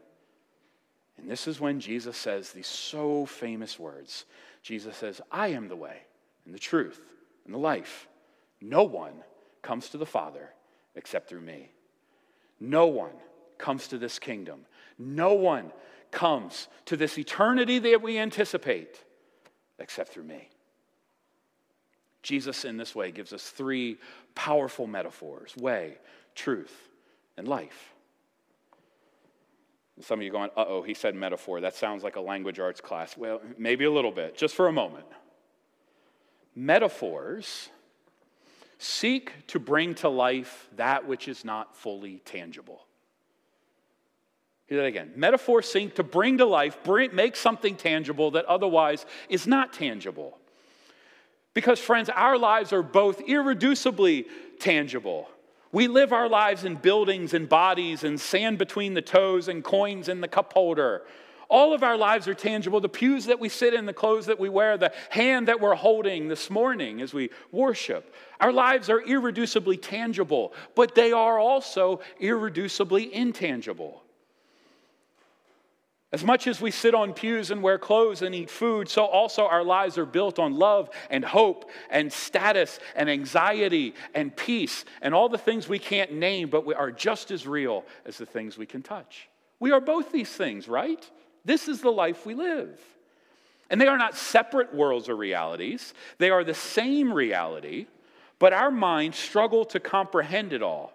And 1.17 1.29
this 1.29 1.47
is 1.47 1.59
when 1.59 1.79
Jesus 1.79 2.17
says 2.17 2.51
these 2.51 2.67
so 2.67 3.25
famous 3.25 3.79
words. 3.79 4.25
Jesus 4.61 4.97
says, 4.97 5.21
I 5.31 5.49
am 5.49 5.67
the 5.67 5.75
way 5.75 5.97
and 6.45 6.53
the 6.53 6.59
truth 6.59 6.99
and 7.45 7.53
the 7.53 7.59
life. 7.59 8.07
No 8.61 8.83
one 8.83 9.13
comes 9.61 9.89
to 9.89 9.97
the 9.97 10.05
Father 10.05 10.49
except 10.95 11.29
through 11.29 11.41
me. 11.41 11.71
No 12.59 12.87
one 12.87 13.13
comes 13.57 13.87
to 13.89 13.97
this 13.97 14.19
kingdom. 14.19 14.65
No 14.97 15.33
one 15.33 15.71
comes 16.11 16.67
to 16.85 16.97
this 16.97 17.17
eternity 17.17 17.79
that 17.79 18.01
we 18.01 18.17
anticipate 18.17 19.03
except 19.79 20.09
through 20.09 20.23
me. 20.23 20.49
Jesus, 22.23 22.65
in 22.65 22.77
this 22.77 22.95
way, 22.95 23.11
gives 23.11 23.33
us 23.33 23.47
three 23.49 23.97
powerful 24.33 24.87
metaphors 24.87 25.55
way, 25.57 25.97
truth, 26.33 26.75
and 27.37 27.47
life. 27.47 27.93
some 30.01 30.19
of 30.19 30.25
you 30.25 30.31
going, 30.31 30.49
uh 30.57 30.65
oh, 30.67 30.81
he 30.81 30.93
said 30.93 31.15
metaphor. 31.15 31.61
That 31.61 31.75
sounds 31.75 32.03
like 32.03 32.15
a 32.15 32.21
language 32.21 32.59
arts 32.59 32.81
class. 32.81 33.15
Well, 33.15 33.41
maybe 33.57 33.85
a 33.85 33.91
little 33.91 34.11
bit, 34.11 34.35
just 34.37 34.55
for 34.55 34.67
a 34.67 34.71
moment. 34.71 35.05
Metaphors 36.55 37.69
seek 38.77 39.31
to 39.47 39.59
bring 39.59 39.93
to 39.95 40.09
life 40.09 40.67
that 40.75 41.07
which 41.07 41.27
is 41.27 41.45
not 41.45 41.75
fully 41.75 42.21
tangible. 42.25 42.85
Hear 44.67 44.79
that 44.79 44.87
again. 44.87 45.11
Metaphors 45.15 45.69
seek 45.69 45.95
to 45.95 46.03
bring 46.03 46.39
to 46.39 46.45
life, 46.45 46.77
bring, 46.83 47.13
make 47.13 47.35
something 47.35 47.75
tangible 47.75 48.31
that 48.31 48.45
otherwise 48.45 49.05
is 49.29 49.45
not 49.45 49.73
tangible. 49.73 50.37
Because, 51.53 51.79
friends, 51.79 52.09
our 52.09 52.37
lives 52.37 52.73
are 52.73 52.81
both 52.81 53.19
irreducibly 53.25 54.25
tangible. 54.59 55.29
We 55.71 55.87
live 55.87 56.13
our 56.13 56.27
lives 56.27 56.63
in 56.63 56.75
buildings 56.75 57.33
and 57.33 57.47
bodies 57.47 58.03
and 58.03 58.19
sand 58.19 58.57
between 58.57 58.93
the 58.93 59.01
toes 59.01 59.47
and 59.47 59.63
coins 59.63 60.09
in 60.09 60.21
the 60.21 60.27
cup 60.27 60.53
holder. 60.53 61.03
All 61.47 61.73
of 61.73 61.83
our 61.83 61.95
lives 61.95 62.27
are 62.27 62.33
tangible. 62.33 62.81
The 62.81 62.89
pews 62.89 63.25
that 63.25 63.39
we 63.39 63.49
sit 63.49 63.73
in, 63.73 63.85
the 63.85 63.93
clothes 63.93 64.25
that 64.25 64.39
we 64.39 64.49
wear, 64.49 64.77
the 64.77 64.93
hand 65.09 65.47
that 65.47 65.61
we're 65.61 65.75
holding 65.75 66.27
this 66.27 66.49
morning 66.49 67.01
as 67.01 67.13
we 67.13 67.29
worship. 67.51 68.15
Our 68.39 68.51
lives 68.51 68.89
are 68.89 69.01
irreducibly 69.01 69.79
tangible, 69.79 70.53
but 70.75 70.95
they 70.95 71.11
are 71.11 71.37
also 71.37 72.01
irreducibly 72.19 73.11
intangible. 73.11 74.04
As 76.11 76.23
much 76.23 76.47
as 76.47 76.61
we 76.61 76.71
sit 76.71 76.95
on 76.95 77.13
pews 77.13 77.51
and 77.51 77.61
wear 77.61 77.77
clothes 77.77 78.21
and 78.21 78.33
eat 78.33 78.49
food, 78.49 78.87
so 78.87 79.05
also 79.05 79.45
our 79.45 79.63
lives 79.63 79.97
are 79.97 80.05
built 80.05 80.39
on 80.39 80.53
love 80.53 80.89
and 81.09 81.25
hope 81.25 81.69
and 81.89 82.13
status 82.13 82.79
and 82.95 83.09
anxiety 83.09 83.95
and 84.13 84.35
peace 84.35 84.85
and 85.01 85.13
all 85.13 85.27
the 85.27 85.37
things 85.37 85.67
we 85.67 85.79
can't 85.79 86.13
name, 86.13 86.49
but 86.49 86.65
we 86.65 86.73
are 86.73 86.91
just 86.91 87.31
as 87.31 87.45
real 87.45 87.83
as 88.05 88.17
the 88.17 88.25
things 88.25 88.57
we 88.57 88.65
can 88.65 88.81
touch. 88.81 89.27
We 89.59 89.71
are 89.71 89.81
both 89.81 90.11
these 90.11 90.29
things, 90.29 90.67
right? 90.67 91.03
This 91.43 91.67
is 91.67 91.81
the 91.81 91.91
life 91.91 92.25
we 92.25 92.33
live. 92.33 92.79
And 93.69 93.81
they 93.81 93.87
are 93.87 93.97
not 93.97 94.15
separate 94.15 94.73
worlds 94.73 95.09
or 95.09 95.15
realities, 95.15 95.93
they 96.17 96.29
are 96.29 96.43
the 96.43 96.53
same 96.53 97.11
reality, 97.11 97.87
but 98.37 98.53
our 98.53 98.71
minds 98.71 99.17
struggle 99.17 99.65
to 99.65 99.79
comprehend 99.79 100.53
it 100.53 100.61
all. 100.61 100.93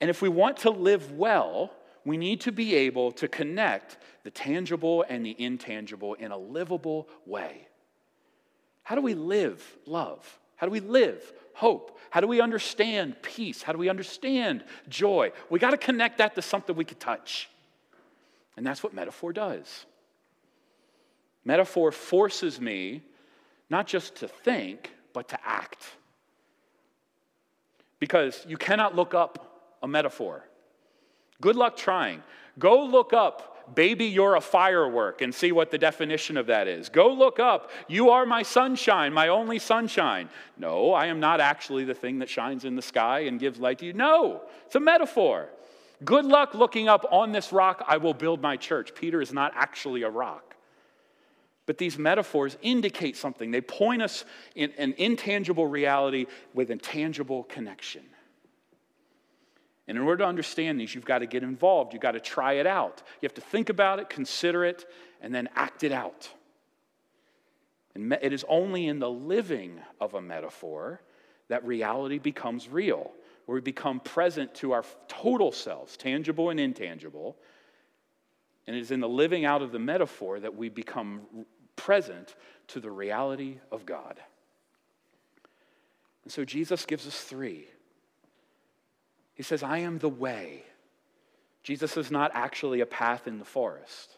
And 0.00 0.08
if 0.08 0.22
we 0.22 0.28
want 0.28 0.58
to 0.58 0.70
live 0.70 1.12
well, 1.12 1.72
we 2.04 2.16
need 2.16 2.40
to 2.42 2.52
be 2.52 2.74
able 2.74 3.12
to 3.12 3.28
connect 3.28 3.98
the 4.24 4.30
tangible 4.30 5.04
and 5.08 5.24
the 5.24 5.36
intangible 5.38 6.14
in 6.14 6.32
a 6.32 6.38
livable 6.38 7.08
way. 7.26 7.66
How 8.82 8.94
do 8.94 9.02
we 9.02 9.14
live 9.14 9.62
love? 9.86 10.38
How 10.56 10.66
do 10.66 10.70
we 10.70 10.80
live 10.80 11.32
hope? 11.54 11.98
How 12.10 12.20
do 12.20 12.26
we 12.26 12.40
understand 12.40 13.20
peace? 13.22 13.62
How 13.62 13.72
do 13.72 13.78
we 13.78 13.88
understand 13.88 14.64
joy? 14.88 15.32
We 15.50 15.58
got 15.58 15.70
to 15.70 15.76
connect 15.76 16.18
that 16.18 16.34
to 16.34 16.42
something 16.42 16.74
we 16.74 16.84
could 16.84 17.00
touch. 17.00 17.50
And 18.56 18.66
that's 18.66 18.82
what 18.82 18.94
metaphor 18.94 19.32
does. 19.32 19.86
Metaphor 21.44 21.92
forces 21.92 22.60
me 22.60 23.02
not 23.70 23.86
just 23.86 24.16
to 24.16 24.28
think, 24.28 24.92
but 25.12 25.28
to 25.28 25.38
act. 25.44 25.84
Because 27.98 28.44
you 28.48 28.56
cannot 28.56 28.96
look 28.96 29.14
up 29.14 29.76
a 29.82 29.88
metaphor. 29.88 30.44
Good 31.40 31.56
luck 31.56 31.76
trying. 31.76 32.22
Go 32.58 32.84
look 32.84 33.12
up 33.12 33.58
baby, 33.74 34.06
you're 34.06 34.36
a 34.36 34.40
firework, 34.40 35.22
and 35.22 35.34
see 35.34 35.52
what 35.52 35.70
the 35.70 35.78
definition 35.78 36.36
of 36.36 36.46
that 36.46 36.68
is. 36.68 36.88
Go 36.88 37.12
look 37.12 37.38
up, 37.38 37.70
you 37.86 38.10
are 38.10 38.26
my 38.26 38.42
sunshine, 38.42 39.12
my 39.12 39.28
only 39.28 39.58
sunshine. 39.58 40.28
No, 40.56 40.92
I 40.92 41.06
am 41.06 41.20
not 41.20 41.40
actually 41.40 41.84
the 41.84 41.94
thing 41.94 42.18
that 42.20 42.28
shines 42.28 42.64
in 42.64 42.76
the 42.76 42.82
sky 42.82 43.20
and 43.20 43.38
gives 43.38 43.58
light 43.58 43.78
to 43.78 43.86
you. 43.86 43.92
No, 43.92 44.42
it's 44.66 44.74
a 44.74 44.80
metaphor. 44.80 45.48
Good 46.04 46.24
luck 46.24 46.54
looking 46.54 46.88
up 46.88 47.04
on 47.10 47.32
this 47.32 47.52
rock, 47.52 47.84
I 47.86 47.96
will 47.96 48.14
build 48.14 48.40
my 48.40 48.56
church. 48.56 48.94
Peter 48.94 49.20
is 49.20 49.32
not 49.32 49.52
actually 49.54 50.02
a 50.02 50.10
rock. 50.10 50.54
But 51.66 51.76
these 51.76 51.98
metaphors 51.98 52.56
indicate 52.62 53.16
something. 53.16 53.50
They 53.50 53.60
point 53.60 54.00
us 54.00 54.24
in 54.54 54.72
an 54.78 54.94
intangible 54.96 55.66
reality 55.66 56.26
with 56.54 56.70
a 56.70 56.76
tangible 56.76 57.44
connection. 57.44 58.02
And 59.88 59.96
in 59.96 60.04
order 60.04 60.18
to 60.18 60.28
understand 60.28 60.78
these, 60.78 60.94
you've 60.94 61.06
got 61.06 61.20
to 61.20 61.26
get 61.26 61.42
involved. 61.42 61.94
You've 61.94 62.02
got 62.02 62.12
to 62.12 62.20
try 62.20 62.54
it 62.54 62.66
out. 62.66 63.02
You 63.22 63.26
have 63.26 63.34
to 63.34 63.40
think 63.40 63.70
about 63.70 63.98
it, 63.98 64.10
consider 64.10 64.64
it, 64.66 64.84
and 65.22 65.34
then 65.34 65.48
act 65.56 65.82
it 65.82 65.92
out. 65.92 66.28
And 67.94 68.12
it 68.20 68.34
is 68.34 68.44
only 68.48 68.86
in 68.86 68.98
the 68.98 69.10
living 69.10 69.80
of 69.98 70.12
a 70.12 70.20
metaphor 70.20 71.00
that 71.48 71.64
reality 71.64 72.18
becomes 72.18 72.68
real, 72.68 73.10
where 73.46 73.54
we 73.54 73.62
become 73.62 73.98
present 74.00 74.54
to 74.56 74.72
our 74.72 74.84
total 75.08 75.50
selves, 75.50 75.96
tangible 75.96 76.50
and 76.50 76.60
intangible. 76.60 77.38
And 78.66 78.76
it 78.76 78.80
is 78.80 78.90
in 78.90 79.00
the 79.00 79.08
living 79.08 79.46
out 79.46 79.62
of 79.62 79.72
the 79.72 79.78
metaphor 79.78 80.38
that 80.38 80.54
we 80.54 80.68
become 80.68 81.22
present 81.76 82.34
to 82.68 82.80
the 82.80 82.90
reality 82.90 83.56
of 83.72 83.86
God. 83.86 84.20
And 86.24 86.32
so 86.32 86.44
Jesus 86.44 86.84
gives 86.84 87.06
us 87.06 87.18
three 87.22 87.68
he 89.38 89.44
says, 89.44 89.62
I 89.62 89.78
am 89.78 89.98
the 89.98 90.08
way. 90.08 90.64
Jesus 91.62 91.96
is 91.96 92.10
not 92.10 92.32
actually 92.34 92.80
a 92.80 92.86
path 92.86 93.28
in 93.28 93.38
the 93.38 93.44
forest. 93.44 94.10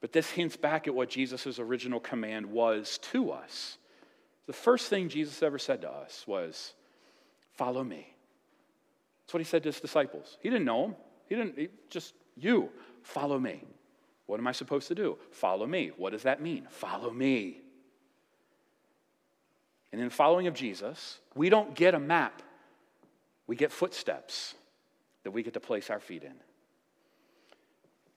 But 0.00 0.12
this 0.12 0.28
hints 0.28 0.56
back 0.56 0.88
at 0.88 0.94
what 0.94 1.08
Jesus' 1.08 1.60
original 1.60 2.00
command 2.00 2.46
was 2.46 2.98
to 3.12 3.30
us. 3.30 3.78
The 4.48 4.52
first 4.52 4.88
thing 4.88 5.08
Jesus 5.08 5.40
ever 5.40 5.56
said 5.56 5.82
to 5.82 5.90
us 5.90 6.24
was, 6.26 6.74
Follow 7.52 7.84
me. 7.84 8.12
That's 9.22 9.34
what 9.34 9.40
he 9.40 9.44
said 9.44 9.62
to 9.62 9.68
his 9.68 9.80
disciples. 9.80 10.36
He 10.40 10.50
didn't 10.50 10.64
know 10.64 10.82
them. 10.82 10.96
He 11.28 11.36
didn't, 11.36 11.58
he, 11.58 11.68
just 11.88 12.12
you, 12.36 12.70
follow 13.04 13.38
me. 13.38 13.62
What 14.26 14.40
am 14.40 14.48
I 14.48 14.52
supposed 14.52 14.88
to 14.88 14.96
do? 14.96 15.16
Follow 15.30 15.66
me. 15.66 15.92
What 15.96 16.10
does 16.10 16.24
that 16.24 16.42
mean? 16.42 16.66
Follow 16.70 17.10
me. 17.12 17.60
And 19.92 20.00
in 20.00 20.10
following 20.10 20.48
of 20.48 20.54
Jesus, 20.54 21.20
we 21.36 21.48
don't 21.48 21.72
get 21.74 21.94
a 21.94 22.00
map 22.00 22.42
we 23.46 23.56
get 23.56 23.72
footsteps 23.72 24.54
that 25.24 25.30
we 25.30 25.42
get 25.42 25.54
to 25.54 25.60
place 25.60 25.90
our 25.90 26.00
feet 26.00 26.22
in. 26.22 26.34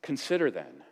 Consider 0.01 0.51
then, 0.51 0.83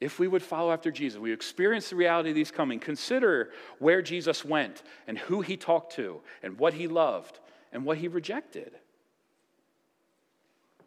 if 0.00 0.18
we 0.18 0.28
would 0.28 0.42
follow 0.42 0.72
after 0.72 0.90
Jesus, 0.90 1.18
we 1.18 1.32
experience 1.32 1.90
the 1.90 1.96
reality 1.96 2.30
of 2.30 2.34
these 2.34 2.50
coming, 2.50 2.78
consider 2.78 3.50
where 3.78 4.02
Jesus 4.02 4.44
went 4.44 4.82
and 5.06 5.18
who 5.18 5.40
he 5.40 5.56
talked 5.56 5.94
to 5.94 6.20
and 6.42 6.58
what 6.58 6.74
he 6.74 6.86
loved 6.86 7.40
and 7.72 7.84
what 7.84 7.98
he 7.98 8.08
rejected. 8.08 8.72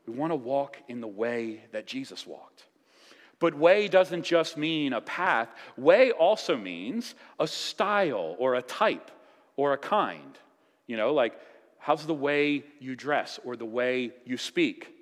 We 0.06 0.14
want 0.14 0.32
to 0.32 0.36
walk 0.36 0.78
in 0.88 1.02
the 1.02 1.08
way 1.08 1.62
that 1.72 1.88
Jesus 1.88 2.26
walked. 2.26 2.66
But 3.40 3.56
way 3.56 3.88
doesn't 3.88 4.24
just 4.24 4.58
mean 4.58 4.94
a 4.94 5.02
path, 5.02 5.50
way 5.78 6.12
also 6.12 6.58
means 6.58 7.16
a 7.40 7.48
style 7.48 8.36
or 8.38 8.56
a 8.56 8.62
type 8.62 9.12
or 9.56 9.74
a 9.74 9.78
kind. 9.78 10.38
You 10.88 10.98
know, 10.98 11.14
like 11.14 11.40
How's 11.80 12.06
the 12.06 12.14
way 12.14 12.64
you 12.80 12.96
dress, 12.96 13.40
or 13.44 13.56
the 13.56 13.66
way 13.66 14.12
you 14.26 14.38
speak, 14.38 14.94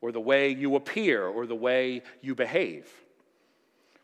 or 0.00 0.12
the 0.12 0.20
way 0.20 0.50
you 0.50 0.76
appear, 0.76 1.26
or 1.26 1.46
the 1.46 1.54
way 1.54 2.02
you 2.20 2.34
behave? 2.34 2.86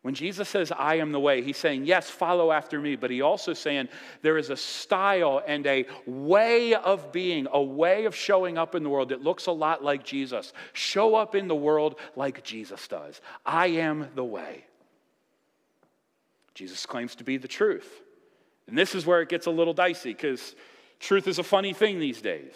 When 0.04 0.12
Jesus 0.12 0.50
says, 0.50 0.70
I 0.70 0.96
am 0.96 1.12
the 1.12 1.18
way, 1.18 1.40
he's 1.40 1.56
saying, 1.56 1.86
yes, 1.86 2.10
follow 2.10 2.52
after 2.52 2.78
me, 2.78 2.94
but 2.94 3.10
he 3.10 3.22
also 3.22 3.54
saying 3.54 3.88
there 4.20 4.36
is 4.36 4.50
a 4.50 4.56
style 4.56 5.42
and 5.46 5.66
a 5.66 5.86
way 6.06 6.74
of 6.74 7.10
being, 7.10 7.48
a 7.50 7.62
way 7.62 8.04
of 8.04 8.14
showing 8.14 8.58
up 8.58 8.74
in 8.74 8.82
the 8.82 8.90
world 8.90 9.08
that 9.08 9.22
looks 9.22 9.46
a 9.46 9.52
lot 9.52 9.82
like 9.82 10.04
Jesus. 10.04 10.52
Show 10.74 11.14
up 11.14 11.34
in 11.34 11.48
the 11.48 11.54
world 11.54 11.98
like 12.16 12.44
Jesus 12.44 12.86
does. 12.86 13.22
I 13.46 13.68
am 13.68 14.10
the 14.14 14.24
way. 14.24 14.66
Jesus 16.54 16.84
claims 16.84 17.14
to 17.14 17.24
be 17.24 17.38
the 17.38 17.48
truth. 17.48 18.02
And 18.66 18.76
this 18.76 18.94
is 18.94 19.06
where 19.06 19.22
it 19.22 19.30
gets 19.30 19.46
a 19.46 19.50
little 19.50 19.72
dicey 19.72 20.12
because 20.12 20.54
Truth 21.00 21.28
is 21.28 21.38
a 21.38 21.42
funny 21.42 21.72
thing 21.72 21.98
these 21.98 22.20
days. 22.20 22.52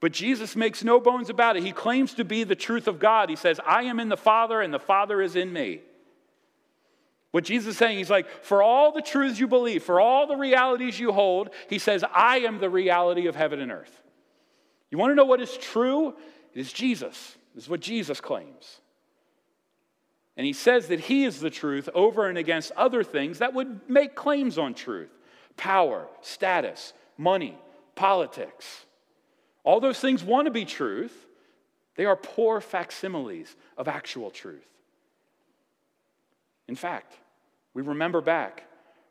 But 0.00 0.12
Jesus 0.12 0.54
makes 0.54 0.84
no 0.84 1.00
bones 1.00 1.28
about 1.28 1.56
it. 1.56 1.64
He 1.64 1.72
claims 1.72 2.14
to 2.14 2.24
be 2.24 2.44
the 2.44 2.54
truth 2.54 2.86
of 2.86 3.00
God. 3.00 3.30
He 3.30 3.36
says, 3.36 3.60
I 3.66 3.84
am 3.84 3.98
in 3.98 4.08
the 4.08 4.16
Father, 4.16 4.60
and 4.60 4.72
the 4.72 4.78
Father 4.78 5.20
is 5.20 5.34
in 5.34 5.52
me. 5.52 5.80
What 7.30 7.44
Jesus 7.44 7.72
is 7.72 7.78
saying, 7.78 7.98
he's 7.98 8.10
like, 8.10 8.28
for 8.42 8.62
all 8.62 8.92
the 8.92 9.02
truths 9.02 9.38
you 9.38 9.48
believe, 9.48 9.82
for 9.82 10.00
all 10.00 10.26
the 10.26 10.36
realities 10.36 10.98
you 10.98 11.12
hold, 11.12 11.50
he 11.68 11.78
says, 11.78 12.04
I 12.14 12.38
am 12.38 12.58
the 12.58 12.70
reality 12.70 13.26
of 13.26 13.36
heaven 13.36 13.60
and 13.60 13.70
earth. 13.70 14.02
You 14.90 14.98
want 14.98 15.10
to 15.10 15.14
know 15.14 15.24
what 15.24 15.40
is 15.40 15.56
true? 15.56 16.14
It 16.54 16.60
is 16.60 16.72
Jesus. 16.72 17.36
This 17.54 17.64
is 17.64 17.70
what 17.70 17.80
Jesus 17.80 18.20
claims. 18.20 18.80
And 20.36 20.46
he 20.46 20.52
says 20.52 20.88
that 20.88 21.00
he 21.00 21.24
is 21.24 21.40
the 21.40 21.50
truth 21.50 21.88
over 21.94 22.28
and 22.28 22.38
against 22.38 22.70
other 22.72 23.02
things 23.02 23.40
that 23.40 23.52
would 23.52 23.80
make 23.90 24.14
claims 24.14 24.56
on 24.56 24.72
truth 24.72 25.10
power, 25.56 26.06
status, 26.22 26.92
money, 27.18 27.58
politics. 27.94 28.86
All 29.64 29.80
those 29.80 30.00
things 30.00 30.24
want 30.24 30.46
to 30.46 30.50
be 30.50 30.64
truth. 30.64 31.26
They 31.96 32.06
are 32.06 32.16
poor 32.16 32.60
facsimiles 32.60 33.54
of 33.76 33.88
actual 33.88 34.30
truth. 34.30 34.64
In 36.68 36.76
fact, 36.76 37.12
we 37.74 37.82
remember 37.82 38.20
back 38.20 38.62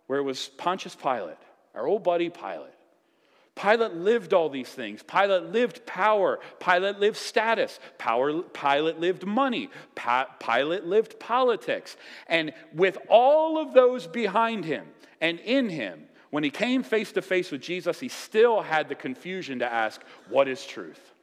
where 0.07 0.19
it 0.19 0.23
was 0.23 0.47
Pontius 0.57 0.95
Pilate, 0.95 1.37
our 1.75 1.85
old 1.85 2.03
buddy 2.03 2.29
Pilate. 2.29 2.73
Pilate 3.55 3.93
lived 3.93 4.33
all 4.33 4.49
these 4.49 4.69
things. 4.69 5.01
Pilate 5.03 5.51
lived 5.51 5.85
power. 5.85 6.39
Pilate 6.59 6.99
lived 6.99 7.17
status. 7.17 7.79
Power, 7.97 8.41
Pilate 8.41 8.99
lived 8.99 9.25
money. 9.25 9.69
Pa- 9.95 10.29
Pilate 10.39 10.85
lived 10.85 11.19
politics. 11.19 11.97
And 12.27 12.53
with 12.73 12.97
all 13.09 13.57
of 13.57 13.73
those 13.73 14.05
behind 14.05 14.63
him 14.63 14.85
and 15.19 15.39
in 15.39 15.69
him, 15.69 16.03
when 16.29 16.43
he 16.43 16.49
came 16.49 16.83
face 16.83 17.11
to 17.13 17.21
face 17.21 17.51
with 17.51 17.61
Jesus, 17.61 17.99
he 17.99 18.09
still 18.09 18.61
had 18.61 18.89
the 18.89 18.95
confusion 18.95 19.59
to 19.59 19.71
ask, 19.71 20.01
What 20.29 20.47
is 20.47 20.65
truth? 20.65 21.13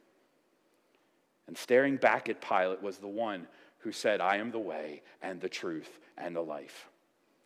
And 1.47 1.57
staring 1.57 1.97
back 1.97 2.27
at 2.27 2.41
Pilate 2.41 2.81
was 2.81 2.97
the 2.97 3.07
one 3.07 3.47
who 3.79 3.91
said, 3.91 4.19
I 4.19 4.37
am 4.37 4.51
the 4.51 4.59
way 4.59 5.03
and 5.21 5.39
the 5.39 5.49
truth 5.49 5.99
and 6.17 6.35
the 6.35 6.41
life. 6.41 6.89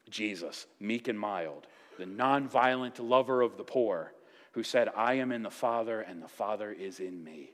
Jesus, 0.10 0.68
meek 0.80 1.08
and 1.08 1.20
mild, 1.20 1.68
the 1.98 2.06
nonviolent 2.06 2.98
lover 3.00 3.42
of 3.42 3.58
the 3.58 3.64
poor, 3.64 4.14
who 4.54 4.64
said, 4.64 4.90
I 4.96 5.16
am 5.16 5.32
in 5.32 5.44
the 5.44 5.52
Father 5.52 6.02
and 6.02 6.24
the 6.24 6.30
Father 6.30 6.72
is 6.72 7.00
in 7.00 7.24
me. 7.24 7.52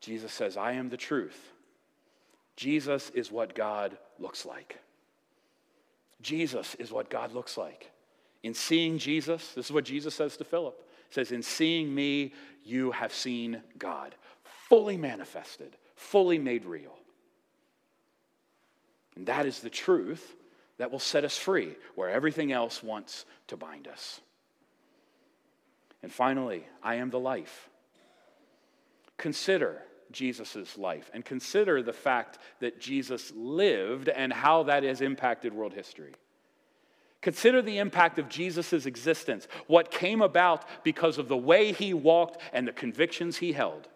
Jesus 0.00 0.32
says, 0.32 0.56
I 0.56 0.72
am 0.72 0.88
the 0.88 0.96
truth. 0.96 1.52
Jesus 2.56 3.10
is 3.10 3.30
what 3.30 3.54
God 3.54 3.96
looks 4.18 4.44
like. 4.44 4.78
Jesus 6.22 6.74
is 6.76 6.92
what 6.92 7.10
God 7.10 7.32
looks 7.32 7.56
like. 7.56 7.90
In 8.42 8.54
seeing 8.54 8.98
Jesus, 8.98 9.52
this 9.52 9.66
is 9.66 9.72
what 9.72 9.84
Jesus 9.84 10.14
says 10.14 10.36
to 10.38 10.44
Philip. 10.44 10.78
He 11.08 11.14
says, 11.14 11.32
In 11.32 11.42
seeing 11.42 11.94
me, 11.94 12.32
you 12.64 12.90
have 12.92 13.12
seen 13.12 13.62
God, 13.78 14.14
fully 14.68 14.96
manifested, 14.96 15.76
fully 15.96 16.38
made 16.38 16.64
real. 16.64 16.96
And 19.16 19.26
that 19.26 19.46
is 19.46 19.60
the 19.60 19.70
truth 19.70 20.34
that 20.78 20.90
will 20.90 20.98
set 20.98 21.24
us 21.24 21.36
free 21.36 21.74
where 21.94 22.08
everything 22.08 22.52
else 22.52 22.82
wants 22.82 23.26
to 23.48 23.56
bind 23.56 23.86
us. 23.86 24.20
And 26.02 26.10
finally, 26.10 26.64
I 26.82 26.96
am 26.96 27.10
the 27.10 27.18
life. 27.18 27.68
Consider 29.18 29.82
Jesus' 30.12 30.76
life 30.76 31.10
and 31.12 31.24
consider 31.24 31.82
the 31.82 31.92
fact 31.92 32.38
that 32.60 32.80
Jesus 32.80 33.32
lived 33.34 34.08
and 34.08 34.32
how 34.32 34.64
that 34.64 34.82
has 34.82 35.00
impacted 35.00 35.52
world 35.52 35.72
history. 35.74 36.14
Consider 37.20 37.60
the 37.60 37.78
impact 37.78 38.18
of 38.18 38.28
Jesus' 38.28 38.86
existence, 38.86 39.46
what 39.66 39.90
came 39.90 40.22
about 40.22 40.64
because 40.84 41.18
of 41.18 41.28
the 41.28 41.36
way 41.36 41.72
he 41.72 41.92
walked 41.92 42.40
and 42.52 42.66
the 42.66 42.72
convictions 42.72 43.36
he 43.36 43.52
held. 43.52 43.88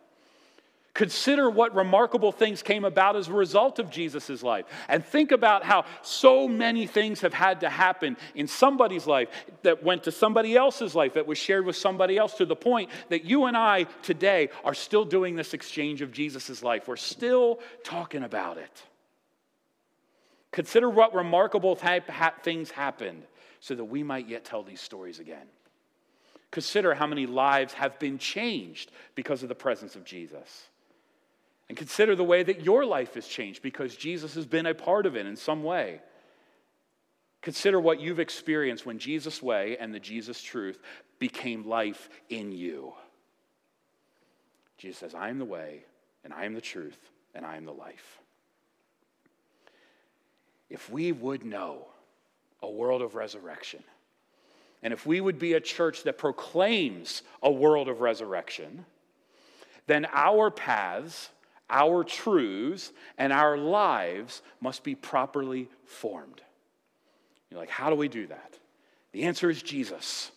Consider 0.94 1.50
what 1.50 1.74
remarkable 1.74 2.30
things 2.30 2.62
came 2.62 2.84
about 2.84 3.16
as 3.16 3.26
a 3.26 3.32
result 3.32 3.80
of 3.80 3.90
Jesus' 3.90 4.44
life. 4.44 4.64
And 4.88 5.04
think 5.04 5.32
about 5.32 5.64
how 5.64 5.86
so 6.02 6.46
many 6.46 6.86
things 6.86 7.20
have 7.22 7.34
had 7.34 7.62
to 7.62 7.68
happen 7.68 8.16
in 8.36 8.46
somebody's 8.46 9.04
life 9.04 9.28
that 9.62 9.82
went 9.82 10.04
to 10.04 10.12
somebody 10.12 10.56
else's 10.56 10.94
life, 10.94 11.14
that 11.14 11.26
was 11.26 11.36
shared 11.36 11.66
with 11.66 11.74
somebody 11.74 12.16
else, 12.16 12.34
to 12.34 12.46
the 12.46 12.54
point 12.54 12.90
that 13.08 13.24
you 13.24 13.46
and 13.46 13.56
I 13.56 13.86
today 14.04 14.50
are 14.64 14.72
still 14.72 15.04
doing 15.04 15.34
this 15.34 15.52
exchange 15.52 16.00
of 16.00 16.12
Jesus' 16.12 16.62
life. 16.62 16.86
We're 16.86 16.94
still 16.94 17.58
talking 17.82 18.22
about 18.22 18.58
it. 18.58 18.82
Consider 20.52 20.88
what 20.88 21.12
remarkable 21.12 21.74
things 21.74 22.70
happened 22.70 23.24
so 23.58 23.74
that 23.74 23.84
we 23.84 24.04
might 24.04 24.28
yet 24.28 24.44
tell 24.44 24.62
these 24.62 24.80
stories 24.80 25.18
again. 25.18 25.48
Consider 26.52 26.94
how 26.94 27.08
many 27.08 27.26
lives 27.26 27.72
have 27.72 27.98
been 27.98 28.16
changed 28.16 28.92
because 29.16 29.42
of 29.42 29.48
the 29.48 29.56
presence 29.56 29.96
of 29.96 30.04
Jesus. 30.04 30.68
And 31.68 31.78
consider 31.78 32.14
the 32.14 32.24
way 32.24 32.42
that 32.42 32.64
your 32.64 32.84
life 32.84 33.14
has 33.14 33.26
changed 33.26 33.62
because 33.62 33.96
Jesus 33.96 34.34
has 34.34 34.46
been 34.46 34.66
a 34.66 34.74
part 34.74 35.06
of 35.06 35.16
it 35.16 35.26
in 35.26 35.36
some 35.36 35.62
way. 35.62 36.00
Consider 37.40 37.80
what 37.80 38.00
you've 38.00 38.20
experienced 38.20 38.86
when 38.86 38.98
Jesus' 38.98 39.42
way 39.42 39.76
and 39.78 39.94
the 39.94 40.00
Jesus 40.00 40.42
truth 40.42 40.78
became 41.18 41.66
life 41.66 42.08
in 42.28 42.52
you. 42.52 42.92
Jesus 44.78 44.98
says, 44.98 45.14
I 45.14 45.28
am 45.28 45.38
the 45.38 45.44
way, 45.44 45.84
and 46.24 46.32
I 46.32 46.44
am 46.44 46.54
the 46.54 46.60
truth, 46.60 46.98
and 47.34 47.44
I 47.46 47.56
am 47.56 47.64
the 47.64 47.72
life. 47.72 48.20
If 50.68 50.90
we 50.90 51.12
would 51.12 51.44
know 51.44 51.86
a 52.62 52.70
world 52.70 53.02
of 53.02 53.14
resurrection, 53.14 53.82
and 54.82 54.92
if 54.92 55.06
we 55.06 55.20
would 55.20 55.38
be 55.38 55.54
a 55.54 55.60
church 55.60 56.02
that 56.02 56.18
proclaims 56.18 57.22
a 57.42 57.50
world 57.50 57.88
of 57.88 58.00
resurrection, 58.00 58.84
then 59.86 60.06
our 60.12 60.50
paths 60.50 61.30
our 61.70 62.04
truths 62.04 62.92
and 63.18 63.32
our 63.32 63.56
lives 63.56 64.42
must 64.60 64.84
be 64.84 64.94
properly 64.94 65.68
formed. 65.84 66.40
You're 67.50 67.60
like, 67.60 67.70
how 67.70 67.90
do 67.90 67.96
we 67.96 68.08
do 68.08 68.26
that? 68.26 68.58
The 69.12 69.24
answer 69.24 69.48
is 69.48 69.62
Jesus. 69.62 70.30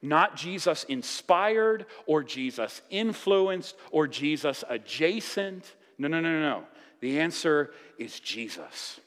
Not 0.00 0.36
Jesus 0.36 0.84
inspired 0.84 1.86
or 2.06 2.22
Jesus 2.22 2.82
influenced 2.90 3.74
or 3.90 4.06
Jesus 4.06 4.62
adjacent. 4.68 5.74
No, 5.98 6.08
no, 6.08 6.20
no, 6.20 6.30
no, 6.30 6.40
no. 6.40 6.64
The 7.00 7.20
answer 7.20 7.72
is 7.98 8.20
Jesus. 8.20 9.00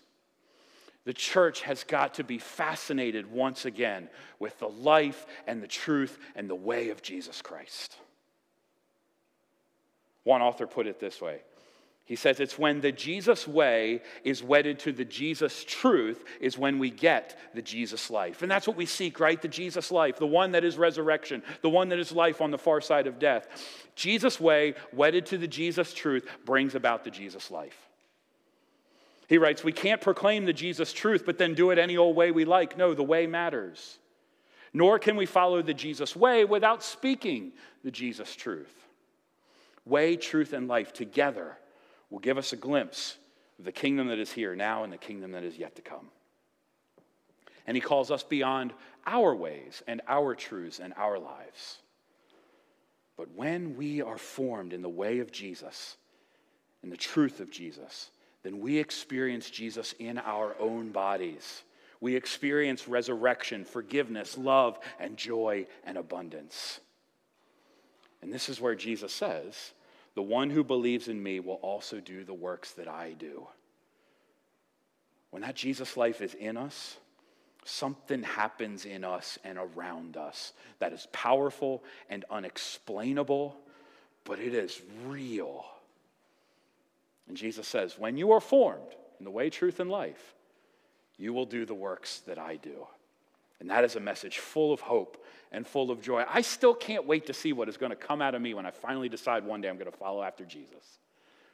The 1.06 1.14
church 1.14 1.62
has 1.62 1.84
got 1.84 2.16
to 2.16 2.24
be 2.24 2.38
fascinated 2.38 3.32
once 3.32 3.66
again 3.66 4.10
with 4.40 4.60
the 4.60 4.68
life 4.68 5.26
and 5.48 5.64
the 5.64 5.68
truth 5.68 6.20
and 6.36 6.50
the 6.50 6.56
way 6.56 6.90
of 6.90 7.02
Jesus 7.02 7.42
Christ. 7.42 7.96
One 10.28 10.42
author 10.42 10.68
put 10.68 10.88
it 10.88 11.00
this 11.00 11.22
way 11.22 11.40
he 12.04 12.16
says 12.16 12.40
it's 12.40 12.58
when 12.58 12.80
the 12.80 12.94
Jesus 12.94 13.46
way 13.46 14.02
is 14.24 14.42
wedded 14.42 14.80
to 14.80 14.94
the 14.94 15.04
Jesus 15.04 15.66
truth, 15.66 16.24
is 16.40 16.58
when 16.58 16.80
we 16.80 16.90
get 16.90 17.38
the 17.54 17.62
Jesus 17.62 18.10
life. 18.10 18.42
And 18.42 18.50
that's 18.50 18.66
what 18.66 18.78
we 18.78 18.86
seek, 18.86 19.20
right? 19.20 19.42
The 19.42 19.50
Jesus 19.50 19.92
life, 19.92 20.18
the 20.18 20.26
one 20.26 20.54
that 20.54 20.64
is 20.64 20.78
resurrection, 20.78 21.44
the 21.62 21.70
one 21.70 21.90
that 21.90 22.00
is 22.00 22.14
life 22.14 22.40
on 22.40 22.52
the 22.52 22.58
far 22.58 22.80
side 22.80 23.08
of 23.08 23.20
death. 23.20 23.48
Jesus 23.96 24.40
way, 24.40 24.76
wedded 24.94 25.26
to 25.28 25.38
the 25.38 25.50
Jesus 25.50 25.94
truth, 25.94 26.26
brings 26.46 26.76
about 26.76 27.04
the 27.04 27.12
Jesus 27.12 27.52
life. 27.52 27.78
He 29.28 29.38
writes, 29.38 29.66
We 29.66 29.74
can't 29.74 30.00
proclaim 30.00 30.46
the 30.46 30.54
Jesus 30.54 30.94
truth, 30.94 31.24
but 31.26 31.38
then 31.38 31.56
do 31.56 31.72
it 31.72 31.78
any 31.78 31.98
old 31.98 32.16
way 32.16 32.32
we 32.32 32.46
like. 32.46 32.78
No, 32.78 32.94
the 32.94 33.04
way 33.04 33.28
matters. 33.28 33.98
Nor 34.74 34.98
can 35.00 35.18
we 35.18 35.26
follow 35.26 35.62
the 35.62 35.74
Jesus 35.74 36.16
way 36.16 36.46
without 36.46 36.84
speaking 36.84 37.52
the 37.84 37.92
Jesus 37.92 38.34
truth 38.34 38.87
way, 39.88 40.16
truth, 40.16 40.54
and 40.54 40.68
life 40.68 40.94
together 40.94 41.58
will 42.10 42.20
give 42.20 42.38
us 42.38 42.54
a 42.54 42.58
glimpse 42.58 43.18
of 43.60 43.66
the 43.66 43.72
kingdom 43.72 44.08
that 44.08 44.20
is 44.20 44.32
here 44.32 44.56
now 44.56 44.84
and 44.84 44.94
the 44.94 44.98
kingdom 44.98 45.32
that 45.32 45.44
is 45.44 45.58
yet 45.58 45.76
to 45.76 45.82
come. 45.82 46.10
And 47.66 47.76
he 47.76 47.82
calls 47.82 48.12
us 48.12 48.24
beyond 48.24 48.74
our 49.06 49.36
ways 49.36 49.84
and 49.88 50.02
our 50.08 50.36
truths 50.36 50.80
and 50.80 50.94
our 50.96 51.20
lives. 51.20 51.80
But 53.18 53.34
when 53.36 53.76
we 53.76 54.02
are 54.02 54.18
formed 54.18 54.74
in 54.74 54.82
the 54.82 54.90
way 54.90 55.20
of 55.20 55.32
Jesus, 55.32 55.98
in 56.84 56.90
the 56.90 56.98
truth 56.98 57.40
of 57.40 57.50
Jesus, 57.50 58.12
then 58.44 58.60
we 58.60 58.78
experience 58.78 59.50
Jesus 59.50 59.94
in 60.00 60.20
our 60.20 60.56
own 60.60 60.92
bodies. 60.92 61.64
We 62.00 62.16
experience 62.16 62.88
resurrection, 62.88 63.66
forgiveness, 63.66 64.38
love, 64.38 64.78
and 65.00 65.18
joy 65.18 65.66
and 65.84 65.98
abundance. 65.98 66.80
And 68.22 68.32
this 68.32 68.50
is 68.50 68.62
where 68.62 68.76
Jesus 68.76 69.12
says, 69.12 69.74
The 70.18 70.24
one 70.24 70.50
who 70.50 70.64
believes 70.64 71.10
in 71.10 71.22
me 71.22 71.40
will 71.40 71.60
also 71.62 72.00
do 72.00 72.24
the 72.24 72.34
works 72.34 72.72
that 72.72 72.88
I 72.88 73.14
do. 73.20 73.48
When 75.30 75.44
that 75.44 75.56
Jesus 75.56 75.96
life 75.96 76.22
is 76.22 76.34
in 76.34 76.58
us, 76.58 76.98
something 77.66 78.24
happens 78.24 78.86
in 78.86 79.04
us 79.04 79.38
and 79.44 79.60
around 79.60 80.18
us 80.18 80.54
that 80.80 80.92
is 80.92 81.08
powerful 81.12 81.84
and 82.10 82.26
unexplainable, 82.32 83.56
but 84.24 84.40
it 84.40 84.56
is 84.56 84.82
real. 85.06 85.64
And 87.28 87.38
Jesus 87.38 87.68
says, 87.68 88.00
When 88.00 88.18
you 88.18 88.32
are 88.32 88.42
formed 88.42 88.96
in 89.20 89.24
the 89.24 89.30
way, 89.30 89.52
truth, 89.52 89.80
and 89.80 89.92
life, 89.92 90.34
you 91.20 91.32
will 91.32 91.46
do 91.46 91.64
the 91.64 91.76
works 91.76 92.22
that 92.22 92.40
I 92.40 92.56
do. 92.56 92.88
And 93.60 93.70
that 93.70 93.84
is 93.84 93.96
a 93.96 94.00
message 94.00 94.38
full 94.40 94.72
of 94.72 94.82
hope 94.82 95.24
and 95.52 95.66
full 95.66 95.90
of 95.92 96.02
joy. 96.02 96.24
I 96.30 96.42
still 96.42 96.74
can't 96.74 97.06
wait 97.06 97.26
to 97.28 97.34
see 97.34 97.54
what 97.54 97.70
is 97.70 97.78
going 97.78 97.90
to 97.90 97.96
come 97.96 98.22
out 98.22 98.36
of 98.36 98.42
me 98.42 98.54
when 98.54 98.66
I 98.66 98.72
finally 98.72 99.10
decide 99.10 99.46
one 99.46 99.62
day 99.62 99.70
I'm 99.70 99.78
going 99.78 99.92
to 99.92 99.98
follow 99.98 100.22
after 100.22 100.46
Jesus. 100.46 101.00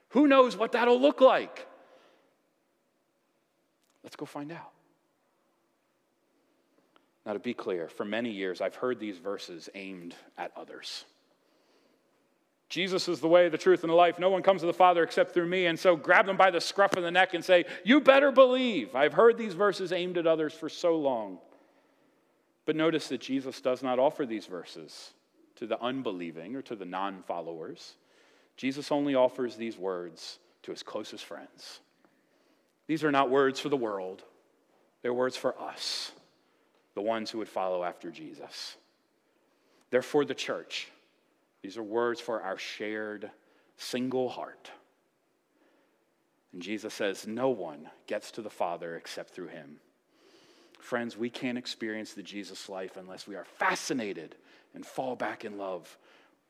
Who 0.09 0.27
knows 0.27 0.57
what 0.57 0.73
that'll 0.73 0.99
look 0.99 1.21
like? 1.21 1.67
Let's 4.03 4.15
go 4.15 4.25
find 4.25 4.51
out. 4.51 4.71
Now, 7.25 7.33
to 7.33 7.39
be 7.39 7.53
clear, 7.53 7.87
for 7.87 8.03
many 8.03 8.31
years 8.31 8.59
I've 8.59 8.75
heard 8.75 8.99
these 8.99 9.17
verses 9.17 9.69
aimed 9.75 10.13
at 10.37 10.51
others. 10.57 11.05
Jesus 12.67 13.07
is 13.07 13.19
the 13.19 13.27
way, 13.27 13.49
the 13.49 13.57
truth, 13.57 13.83
and 13.83 13.89
the 13.91 13.95
life. 13.95 14.17
No 14.17 14.29
one 14.29 14.41
comes 14.41 14.61
to 14.61 14.67
the 14.67 14.73
Father 14.73 15.03
except 15.03 15.33
through 15.33 15.47
me. 15.47 15.67
And 15.67 15.79
so 15.79 15.95
grab 15.95 16.25
them 16.25 16.37
by 16.37 16.49
the 16.49 16.59
scruff 16.59 16.97
of 16.97 17.03
the 17.03 17.11
neck 17.11 17.33
and 17.35 17.45
say, 17.45 17.65
You 17.83 18.01
better 18.01 18.31
believe. 18.31 18.95
I've 18.95 19.13
heard 19.13 19.37
these 19.37 19.53
verses 19.53 19.91
aimed 19.91 20.17
at 20.17 20.25
others 20.25 20.53
for 20.53 20.69
so 20.69 20.97
long. 20.97 21.37
But 22.65 22.75
notice 22.75 23.09
that 23.09 23.21
Jesus 23.21 23.61
does 23.61 23.83
not 23.83 23.99
offer 23.99 24.25
these 24.25 24.45
verses 24.45 25.11
to 25.55 25.67
the 25.67 25.81
unbelieving 25.81 26.55
or 26.55 26.61
to 26.63 26.75
the 26.75 26.85
non 26.85 27.23
followers. 27.23 27.95
Jesus 28.57 28.91
only 28.91 29.15
offers 29.15 29.55
these 29.55 29.77
words 29.77 30.39
to 30.63 30.71
his 30.71 30.83
closest 30.83 31.25
friends. 31.25 31.81
These 32.87 33.03
are 33.03 33.11
not 33.11 33.29
words 33.29 33.59
for 33.59 33.69
the 33.69 33.77
world, 33.77 34.23
they're 35.01 35.13
words 35.13 35.35
for 35.35 35.59
us, 35.59 36.11
the 36.95 37.01
ones 37.01 37.29
who 37.31 37.39
would 37.39 37.49
follow 37.49 37.83
after 37.83 38.11
Jesus. 38.11 38.77
They're 39.89 40.01
for 40.01 40.25
the 40.25 40.33
church. 40.33 40.89
These 41.61 41.77
are 41.77 41.83
words 41.83 42.19
for 42.19 42.41
our 42.41 42.57
shared 42.57 43.29
single 43.77 44.29
heart. 44.29 44.71
And 46.51 46.61
Jesus 46.61 46.93
says, 46.93 47.27
No 47.27 47.49
one 47.49 47.89
gets 48.07 48.31
to 48.31 48.41
the 48.41 48.49
Father 48.49 48.95
except 48.95 49.31
through 49.31 49.47
him. 49.47 49.77
Friends, 50.83 51.15
we 51.15 51.29
can't 51.29 51.57
experience 51.57 52.11
the 52.11 52.21
Jesus 52.21 52.67
life 52.67 52.97
unless 52.97 53.25
we 53.25 53.35
are 53.37 53.45
fascinated 53.45 54.35
and 54.75 54.85
fall 54.85 55.15
back 55.15 55.45
in 55.45 55.57
love 55.57 55.97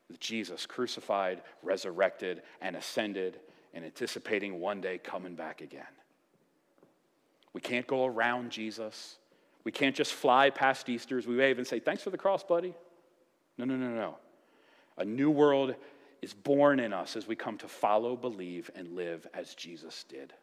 with 0.09 0.19
Jesus, 0.19 0.65
crucified, 0.65 1.43
resurrected, 1.61 2.41
and 2.59 2.75
ascended, 2.75 3.39
and 3.75 3.85
anticipating 3.85 4.59
one 4.59 4.81
day 4.81 4.97
coming 4.97 5.35
back 5.35 5.61
again. 5.61 5.85
We 7.53 7.61
can't 7.61 7.85
go 7.85 8.07
around 8.07 8.49
Jesus. 8.49 9.17
We 9.65 9.71
can't 9.71 9.95
just 9.95 10.13
fly 10.13 10.49
past 10.49 10.89
Easter's. 10.89 11.27
We 11.27 11.37
wave 11.37 11.59
and 11.59 11.67
say, 11.67 11.79
Thanks 11.79 12.01
for 12.01 12.09
the 12.09 12.17
cross, 12.17 12.43
buddy. 12.43 12.73
No, 13.59 13.65
no, 13.65 13.75
no, 13.75 13.89
no. 13.89 14.17
A 14.97 15.05
new 15.05 15.29
world 15.29 15.75
is 16.23 16.33
born 16.33 16.79
in 16.79 16.91
us 16.91 17.15
as 17.15 17.27
we 17.27 17.35
come 17.35 17.59
to 17.59 17.67
follow, 17.67 18.15
believe, 18.15 18.71
and 18.75 18.95
live 18.95 19.27
as 19.31 19.53
Jesus 19.53 20.05
did. 20.09 20.33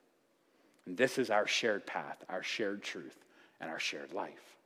And 0.87 0.97
this 0.97 1.19
is 1.19 1.29
our 1.29 1.49
shared 1.49 1.89
path, 1.89 2.23
our 2.29 2.45
shared 2.45 2.85
truth 2.85 3.25
and 3.61 3.71
our 3.71 3.79
shared 3.79 4.13
life. 4.13 4.57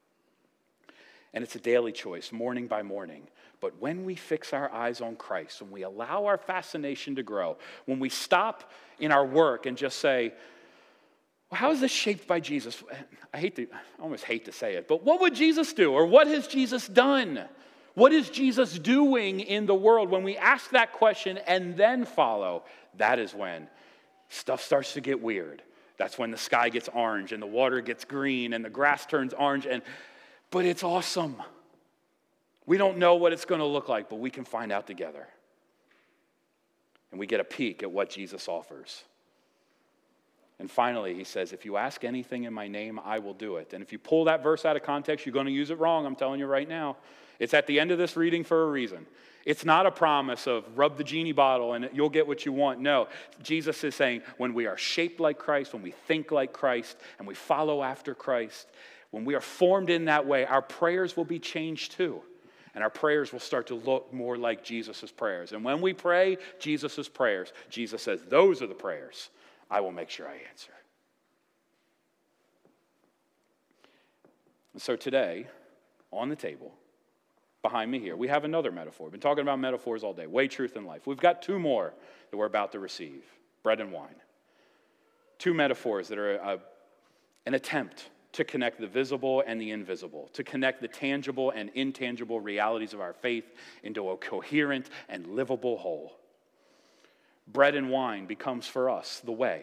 And 1.32 1.42
it's 1.42 1.56
a 1.56 1.60
daily 1.60 1.92
choice, 1.92 2.30
morning 2.32 2.68
by 2.68 2.82
morning. 2.82 3.26
But 3.60 3.80
when 3.80 4.04
we 4.04 4.14
fix 4.14 4.52
our 4.52 4.72
eyes 4.72 5.00
on 5.00 5.16
Christ, 5.16 5.60
when 5.62 5.70
we 5.70 5.82
allow 5.82 6.26
our 6.26 6.38
fascination 6.38 7.16
to 7.16 7.22
grow, 7.22 7.56
when 7.86 7.98
we 7.98 8.08
stop 8.08 8.70
in 9.00 9.10
our 9.10 9.26
work 9.26 9.66
and 9.66 9.76
just 9.76 9.98
say, 9.98 10.32
well, 11.50 11.60
how 11.60 11.70
is 11.72 11.80
this 11.80 11.90
shaped 11.90 12.28
by 12.28 12.40
Jesus? 12.40 12.82
I 13.32 13.38
hate 13.38 13.56
to, 13.56 13.62
I 13.62 14.02
almost 14.02 14.24
hate 14.24 14.44
to 14.44 14.52
say 14.52 14.74
it, 14.74 14.86
but 14.86 15.02
what 15.02 15.20
would 15.20 15.34
Jesus 15.34 15.72
do? 15.72 15.92
Or 15.92 16.06
what 16.06 16.26
has 16.28 16.46
Jesus 16.46 16.86
done? 16.86 17.44
What 17.94 18.12
is 18.12 18.28
Jesus 18.28 18.78
doing 18.78 19.40
in 19.40 19.66
the 19.66 19.74
world? 19.74 20.10
When 20.10 20.24
we 20.24 20.36
ask 20.36 20.70
that 20.70 20.92
question 20.92 21.38
and 21.38 21.76
then 21.76 22.04
follow, 22.04 22.64
that 22.98 23.18
is 23.18 23.34
when 23.34 23.68
stuff 24.28 24.62
starts 24.62 24.94
to 24.94 25.00
get 25.00 25.20
weird 25.20 25.62
That's 25.96 26.18
when 26.18 26.30
the 26.30 26.36
sky 26.36 26.68
gets 26.68 26.88
orange 26.92 27.32
and 27.32 27.42
the 27.42 27.46
water 27.46 27.80
gets 27.80 28.04
green 28.04 28.52
and 28.52 28.64
the 28.64 28.70
grass 28.70 29.06
turns 29.06 29.32
orange 29.32 29.66
and 29.66 29.82
but 30.50 30.64
it's 30.64 30.84
awesome. 30.84 31.42
We 32.66 32.76
don't 32.76 32.98
know 32.98 33.16
what 33.16 33.32
it's 33.32 33.44
going 33.44 33.60
to 33.60 33.66
look 33.66 33.88
like, 33.88 34.08
but 34.08 34.20
we 34.20 34.30
can 34.30 34.44
find 34.44 34.70
out 34.70 34.86
together. 34.86 35.26
And 37.10 37.18
we 37.18 37.26
get 37.26 37.40
a 37.40 37.44
peek 37.44 37.82
at 37.82 37.90
what 37.90 38.08
Jesus 38.08 38.48
offers. 38.48 39.02
And 40.58 40.70
finally, 40.70 41.14
he 41.14 41.24
says, 41.24 41.52
If 41.52 41.64
you 41.64 41.76
ask 41.76 42.04
anything 42.04 42.44
in 42.44 42.54
my 42.54 42.68
name, 42.68 43.00
I 43.04 43.18
will 43.18 43.34
do 43.34 43.56
it. 43.56 43.72
And 43.72 43.82
if 43.82 43.92
you 43.92 43.98
pull 43.98 44.24
that 44.26 44.42
verse 44.42 44.64
out 44.64 44.76
of 44.76 44.82
context, 44.82 45.26
you're 45.26 45.32
going 45.32 45.46
to 45.46 45.52
use 45.52 45.70
it 45.70 45.78
wrong. 45.78 46.06
I'm 46.06 46.16
telling 46.16 46.38
you 46.38 46.46
right 46.46 46.68
now. 46.68 46.96
It's 47.38 47.54
at 47.54 47.66
the 47.66 47.80
end 47.80 47.90
of 47.90 47.98
this 47.98 48.16
reading 48.16 48.44
for 48.44 48.64
a 48.64 48.70
reason. 48.70 49.06
It's 49.44 49.64
not 49.64 49.84
a 49.84 49.90
promise 49.90 50.46
of 50.46 50.64
rub 50.76 50.96
the 50.96 51.04
genie 51.04 51.32
bottle 51.32 51.74
and 51.74 51.90
you'll 51.92 52.08
get 52.08 52.26
what 52.26 52.46
you 52.46 52.52
want. 52.52 52.80
No, 52.80 53.08
Jesus 53.42 53.84
is 53.84 53.94
saying 53.94 54.22
when 54.38 54.54
we 54.54 54.66
are 54.66 54.76
shaped 54.76 55.20
like 55.20 55.38
Christ, 55.38 55.72
when 55.74 55.82
we 55.82 55.90
think 55.90 56.32
like 56.32 56.52
Christ, 56.52 56.96
and 57.18 57.28
we 57.28 57.34
follow 57.34 57.82
after 57.82 58.14
Christ, 58.14 58.68
when 59.10 59.24
we 59.24 59.34
are 59.34 59.40
formed 59.40 59.90
in 59.90 60.06
that 60.06 60.26
way, 60.26 60.46
our 60.46 60.62
prayers 60.62 61.16
will 61.16 61.26
be 61.26 61.38
changed 61.38 61.92
too. 61.92 62.22
And 62.74 62.82
our 62.82 62.90
prayers 62.90 63.32
will 63.32 63.40
start 63.40 63.68
to 63.68 63.76
look 63.76 64.12
more 64.12 64.36
like 64.36 64.64
Jesus' 64.64 65.12
prayers. 65.12 65.52
And 65.52 65.64
when 65.64 65.80
we 65.80 65.92
pray 65.92 66.38
Jesus' 66.58 67.08
prayers, 67.08 67.52
Jesus 67.70 68.02
says, 68.02 68.20
Those 68.28 68.62
are 68.62 68.66
the 68.66 68.74
prayers 68.74 69.30
I 69.70 69.80
will 69.80 69.92
make 69.92 70.10
sure 70.10 70.26
I 70.26 70.38
answer. 70.50 70.72
And 74.72 74.82
so 74.82 74.96
today, 74.96 75.46
on 76.12 76.28
the 76.28 76.36
table, 76.36 76.74
behind 77.64 77.90
me 77.90 77.98
here, 77.98 78.14
we 78.14 78.28
have 78.28 78.44
another 78.44 78.70
metaphor. 78.70 79.06
We've 79.06 79.12
been 79.12 79.20
talking 79.20 79.40
about 79.40 79.58
metaphors 79.58 80.04
all 80.04 80.12
day 80.12 80.26
way, 80.26 80.46
truth, 80.46 80.76
and 80.76 80.86
life. 80.86 81.06
We've 81.06 81.16
got 81.16 81.40
two 81.40 81.58
more 81.58 81.94
that 82.30 82.36
we're 82.36 82.44
about 82.44 82.72
to 82.72 82.78
receive 82.78 83.24
bread 83.64 83.80
and 83.80 83.90
wine. 83.90 84.14
Two 85.38 85.54
metaphors 85.54 86.08
that 86.08 86.18
are 86.18 86.34
a, 86.34 86.58
an 87.46 87.54
attempt 87.54 88.10
to 88.32 88.44
connect 88.44 88.80
the 88.80 88.86
visible 88.86 89.42
and 89.46 89.58
the 89.58 89.70
invisible, 89.70 90.28
to 90.34 90.44
connect 90.44 90.82
the 90.82 90.88
tangible 90.88 91.50
and 91.52 91.70
intangible 91.74 92.38
realities 92.38 92.92
of 92.92 93.00
our 93.00 93.14
faith 93.14 93.50
into 93.82 94.10
a 94.10 94.16
coherent 94.18 94.90
and 95.08 95.26
livable 95.28 95.78
whole. 95.78 96.12
Bread 97.48 97.74
and 97.74 97.88
wine 97.88 98.26
becomes 98.26 98.66
for 98.66 98.90
us 98.90 99.22
the 99.24 99.32
way, 99.32 99.62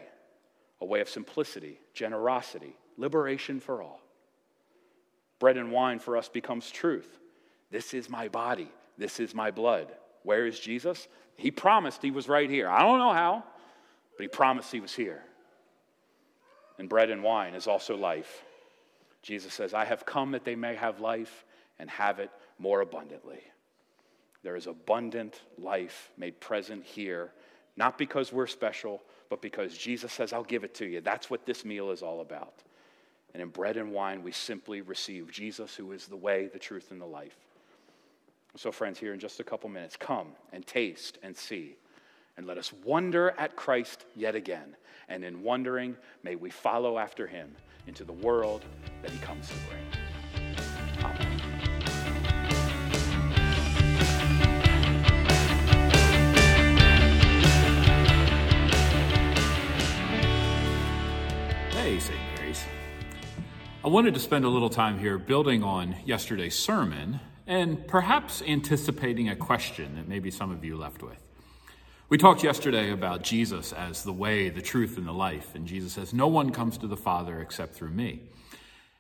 a 0.81 0.85
way 0.85 1.01
of 1.01 1.09
simplicity, 1.09 1.79
generosity, 1.93 2.75
liberation 2.97 3.59
for 3.59 3.83
all. 3.83 4.01
Bread 5.37 5.57
and 5.57 5.71
wine 5.71 5.99
for 5.99 6.17
us 6.17 6.29
becomes 6.29 6.71
truth. 6.71 7.19
This 7.71 7.93
is 7.93 8.09
my 8.09 8.27
body, 8.27 8.69
this 8.97 9.19
is 9.19 9.33
my 9.33 9.51
blood. 9.51 9.87
Where 10.23 10.45
is 10.45 10.59
Jesus? 10.59 11.07
He 11.35 11.49
promised 11.49 12.01
he 12.01 12.11
was 12.11 12.29
right 12.29 12.49
here. 12.49 12.69
I 12.69 12.81
don't 12.81 12.99
know 12.99 13.13
how, 13.13 13.43
but 14.15 14.21
he 14.21 14.27
promised 14.27 14.71
he 14.71 14.79
was 14.79 14.93
here. 14.93 15.23
And 16.77 16.87
bread 16.87 17.09
and 17.09 17.23
wine 17.23 17.55
is 17.55 17.67
also 17.67 17.97
life. 17.97 18.43
Jesus 19.23 19.53
says, 19.53 19.73
I 19.73 19.85
have 19.85 20.05
come 20.05 20.31
that 20.31 20.45
they 20.45 20.55
may 20.55 20.75
have 20.75 20.99
life 20.99 21.45
and 21.79 21.89
have 21.89 22.19
it 22.19 22.29
more 22.59 22.81
abundantly. 22.81 23.39
There 24.43 24.55
is 24.55 24.67
abundant 24.67 25.39
life 25.57 26.11
made 26.17 26.39
present 26.39 26.83
here 26.83 27.31
not 27.77 27.97
because 27.97 28.33
we're 28.33 28.47
special, 28.47 29.01
but 29.29 29.41
because 29.41 29.77
Jesus 29.77 30.11
says, 30.11 30.33
I'll 30.33 30.43
give 30.43 30.63
it 30.63 30.75
to 30.75 30.85
you. 30.85 31.01
That's 31.01 31.29
what 31.29 31.45
this 31.45 31.63
meal 31.63 31.91
is 31.91 32.01
all 32.01 32.21
about. 32.21 32.53
And 33.33 33.41
in 33.41 33.49
bread 33.49 33.77
and 33.77 33.91
wine, 33.91 34.23
we 34.23 34.31
simply 34.31 34.81
receive 34.81 35.31
Jesus, 35.31 35.75
who 35.75 35.91
is 35.93 36.07
the 36.07 36.17
way, 36.17 36.49
the 36.51 36.59
truth, 36.59 36.91
and 36.91 36.99
the 36.99 37.05
life. 37.05 37.37
So, 38.57 38.71
friends, 38.71 38.99
here 38.99 39.13
in 39.13 39.19
just 39.19 39.39
a 39.39 39.45
couple 39.45 39.69
minutes, 39.69 39.95
come 39.95 40.27
and 40.51 40.65
taste 40.67 41.17
and 41.23 41.35
see. 41.35 41.77
And 42.35 42.45
let 42.45 42.57
us 42.57 42.73
wonder 42.83 43.33
at 43.37 43.55
Christ 43.55 44.05
yet 44.15 44.35
again. 44.35 44.75
And 45.07 45.23
in 45.23 45.41
wondering, 45.41 45.95
may 46.21 46.35
we 46.35 46.49
follow 46.49 46.97
after 46.97 47.27
him 47.27 47.55
into 47.87 48.03
the 48.03 48.13
world 48.13 48.65
that 49.01 49.11
he 49.11 49.19
comes 49.19 49.47
to 49.47 49.55
bring. 49.69 49.85
Amen. 51.05 51.37
St. 61.99 62.19
Mary's. 62.35 62.63
I 63.83 63.87
wanted 63.89 64.13
to 64.13 64.19
spend 64.19 64.45
a 64.45 64.49
little 64.49 64.69
time 64.69 64.97
here 64.97 65.17
building 65.17 65.63
on 65.63 65.95
yesterday's 66.05 66.57
sermon 66.57 67.19
and 67.51 67.87
perhaps 67.87 68.41
anticipating 68.41 69.29
a 69.29 69.35
question 69.35 69.95
that 69.95 70.07
maybe 70.07 70.31
some 70.31 70.51
of 70.51 70.63
you 70.63 70.77
left 70.77 71.03
with. 71.03 71.17
We 72.09 72.17
talked 72.17 72.43
yesterday 72.43 72.91
about 72.91 73.23
Jesus 73.23 73.73
as 73.73 74.03
the 74.03 74.13
way, 74.13 74.49
the 74.49 74.61
truth, 74.61 74.97
and 74.97 75.05
the 75.05 75.11
life, 75.11 75.53
and 75.55 75.67
Jesus 75.67 75.93
says, 75.93 76.13
No 76.13 76.27
one 76.27 76.51
comes 76.51 76.77
to 76.79 76.87
the 76.87 76.97
Father 76.97 77.39
except 77.39 77.73
through 77.73 77.91
me. 77.91 78.21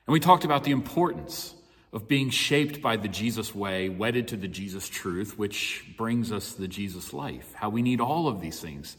And 0.07 0.13
we 0.13 0.19
talked 0.19 0.45
about 0.45 0.63
the 0.63 0.71
importance 0.71 1.55
of 1.93 2.07
being 2.07 2.29
shaped 2.29 2.81
by 2.81 2.95
the 2.97 3.07
Jesus 3.07 3.53
way, 3.53 3.89
wedded 3.89 4.27
to 4.29 4.37
the 4.37 4.47
Jesus 4.47 4.87
truth, 4.87 5.37
which 5.37 5.85
brings 5.97 6.31
us 6.31 6.53
the 6.53 6.67
Jesus 6.67 7.13
life, 7.13 7.53
how 7.55 7.69
we 7.69 7.81
need 7.81 7.99
all 7.99 8.27
of 8.27 8.41
these 8.41 8.59
things 8.59 8.97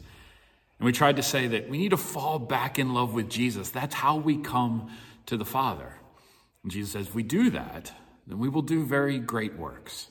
and 0.83 0.85
we 0.85 0.91
tried 0.91 1.15
to 1.15 1.23
say 1.23 1.47
that 1.47 1.69
we 1.69 1.77
need 1.77 1.91
to 1.91 1.97
fall 1.97 2.39
back 2.39 2.77
in 2.77 2.93
love 2.93 3.13
with 3.13 3.29
Jesus. 3.29 3.69
That's 3.69 3.95
how 3.95 4.17
we 4.17 4.35
come 4.35 4.91
to 5.27 5.37
the 5.37 5.45
Father. 5.45 5.93
And 6.61 6.73
Jesus 6.73 6.91
says, 6.91 7.07
if 7.07 7.15
we 7.15 7.23
do 7.23 7.51
that, 7.51 7.93
then 8.27 8.39
we 8.39 8.49
will 8.49 8.61
do 8.61 8.85
very 8.85 9.19
great 9.19 9.55
works. 9.55 10.09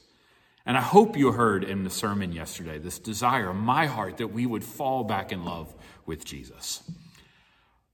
And 0.64 0.76
I 0.76 0.80
hope 0.80 1.16
you 1.16 1.32
heard 1.32 1.64
in 1.64 1.82
the 1.82 1.90
sermon 1.90 2.32
yesterday 2.32 2.78
this 2.78 2.98
desire 2.98 3.52
my 3.52 3.86
heart 3.86 4.18
that 4.18 4.28
we 4.28 4.46
would 4.46 4.64
fall 4.64 5.04
back 5.04 5.32
in 5.32 5.44
love 5.44 5.74
with 6.06 6.24
Jesus. 6.24 6.88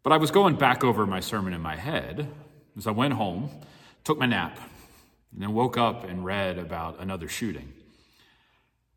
But 0.03 0.13
I 0.13 0.19
was 0.19 0.31
going 0.31 0.57
back 0.57 0.85
over 0.85 1.07
my 1.07 1.21
sermon 1.21 1.53
in 1.53 1.61
my 1.61 1.77
head 1.77 2.29
as 2.77 2.87
I 2.87 2.91
went 2.91 3.15
home, 3.15 3.51
took 4.05 4.19
my 4.19 4.27
nap, 4.27 4.59
and 5.33 5.43
then 5.43 5.53
woke 5.53 5.77
up 5.77 6.05
and 6.05 6.25
read 6.25 6.59
about 6.59 7.01
another 7.01 7.29
shooting. 7.29 7.73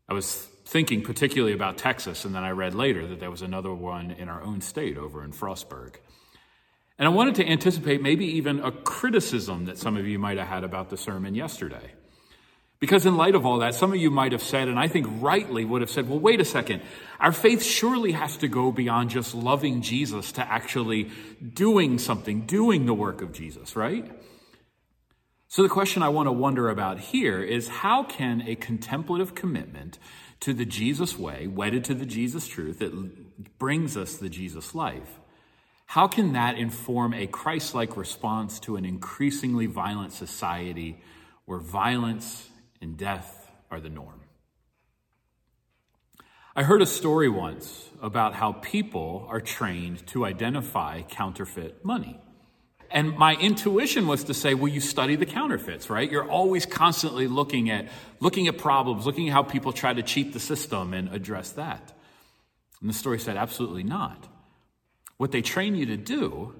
I 0.08 0.14
was 0.14 0.48
thinking 0.66 1.02
particularly 1.02 1.52
about 1.52 1.78
Texas, 1.78 2.24
and 2.24 2.34
then 2.34 2.44
I 2.44 2.50
read 2.50 2.74
later 2.74 3.06
that 3.06 3.20
there 3.20 3.30
was 3.30 3.42
another 3.42 3.74
one 3.74 4.10
in 4.10 4.28
our 4.28 4.42
own 4.42 4.60
state 4.60 4.96
over 4.96 5.24
in 5.24 5.32
Frostburg. 5.32 5.96
And 7.02 7.08
I 7.08 7.10
wanted 7.10 7.34
to 7.34 7.48
anticipate 7.48 8.00
maybe 8.00 8.24
even 8.26 8.60
a 8.60 8.70
criticism 8.70 9.64
that 9.64 9.76
some 9.76 9.96
of 9.96 10.06
you 10.06 10.20
might 10.20 10.38
have 10.38 10.46
had 10.46 10.62
about 10.62 10.88
the 10.88 10.96
sermon 10.96 11.34
yesterday. 11.34 11.94
Because, 12.78 13.04
in 13.06 13.16
light 13.16 13.34
of 13.34 13.44
all 13.44 13.58
that, 13.58 13.74
some 13.74 13.90
of 13.90 13.96
you 13.96 14.08
might 14.08 14.30
have 14.30 14.40
said, 14.40 14.68
and 14.68 14.78
I 14.78 14.86
think 14.86 15.08
rightly 15.20 15.64
would 15.64 15.80
have 15.80 15.90
said, 15.90 16.08
well, 16.08 16.20
wait 16.20 16.40
a 16.40 16.44
second. 16.44 16.80
Our 17.18 17.32
faith 17.32 17.64
surely 17.64 18.12
has 18.12 18.36
to 18.36 18.46
go 18.46 18.70
beyond 18.70 19.10
just 19.10 19.34
loving 19.34 19.82
Jesus 19.82 20.30
to 20.30 20.48
actually 20.48 21.10
doing 21.42 21.98
something, 21.98 22.42
doing 22.42 22.86
the 22.86 22.94
work 22.94 23.20
of 23.20 23.32
Jesus, 23.32 23.74
right? 23.74 24.08
So, 25.48 25.64
the 25.64 25.68
question 25.68 26.04
I 26.04 26.08
want 26.08 26.28
to 26.28 26.32
wonder 26.32 26.68
about 26.68 27.00
here 27.00 27.42
is 27.42 27.66
how 27.66 28.04
can 28.04 28.42
a 28.46 28.54
contemplative 28.54 29.34
commitment 29.34 29.98
to 30.38 30.54
the 30.54 30.64
Jesus 30.64 31.18
way, 31.18 31.48
wedded 31.48 31.84
to 31.86 31.94
the 31.94 32.06
Jesus 32.06 32.46
truth 32.46 32.78
that 32.78 33.58
brings 33.58 33.96
us 33.96 34.18
the 34.18 34.28
Jesus 34.28 34.72
life, 34.72 35.18
how 35.92 36.08
can 36.08 36.32
that 36.32 36.56
inform 36.56 37.12
a 37.12 37.26
Christ 37.26 37.74
like 37.74 37.98
response 37.98 38.60
to 38.60 38.76
an 38.76 38.86
increasingly 38.86 39.66
violent 39.66 40.14
society 40.14 40.98
where 41.44 41.58
violence 41.58 42.48
and 42.80 42.96
death 42.96 43.50
are 43.70 43.78
the 43.78 43.90
norm? 43.90 44.22
I 46.56 46.62
heard 46.62 46.80
a 46.80 46.86
story 46.86 47.28
once 47.28 47.90
about 48.00 48.32
how 48.32 48.52
people 48.52 49.26
are 49.28 49.42
trained 49.42 50.06
to 50.06 50.24
identify 50.24 51.02
counterfeit 51.02 51.84
money. 51.84 52.18
And 52.90 53.18
my 53.18 53.34
intuition 53.34 54.06
was 54.06 54.24
to 54.24 54.32
say, 54.32 54.54
well, 54.54 54.72
you 54.72 54.80
study 54.80 55.16
the 55.16 55.26
counterfeits, 55.26 55.90
right? 55.90 56.10
You're 56.10 56.30
always 56.30 56.64
constantly 56.64 57.28
looking 57.28 57.68
at, 57.68 57.90
looking 58.18 58.48
at 58.48 58.56
problems, 58.56 59.04
looking 59.04 59.28
at 59.28 59.34
how 59.34 59.42
people 59.42 59.74
try 59.74 59.92
to 59.92 60.02
cheat 60.02 60.32
the 60.32 60.40
system 60.40 60.94
and 60.94 61.12
address 61.12 61.52
that. 61.52 61.92
And 62.80 62.88
the 62.88 62.94
story 62.94 63.18
said, 63.18 63.36
absolutely 63.36 63.82
not. 63.82 64.31
What 65.22 65.30
they 65.30 65.40
train 65.40 65.76
you 65.76 65.86
to 65.86 65.96
do 65.96 66.52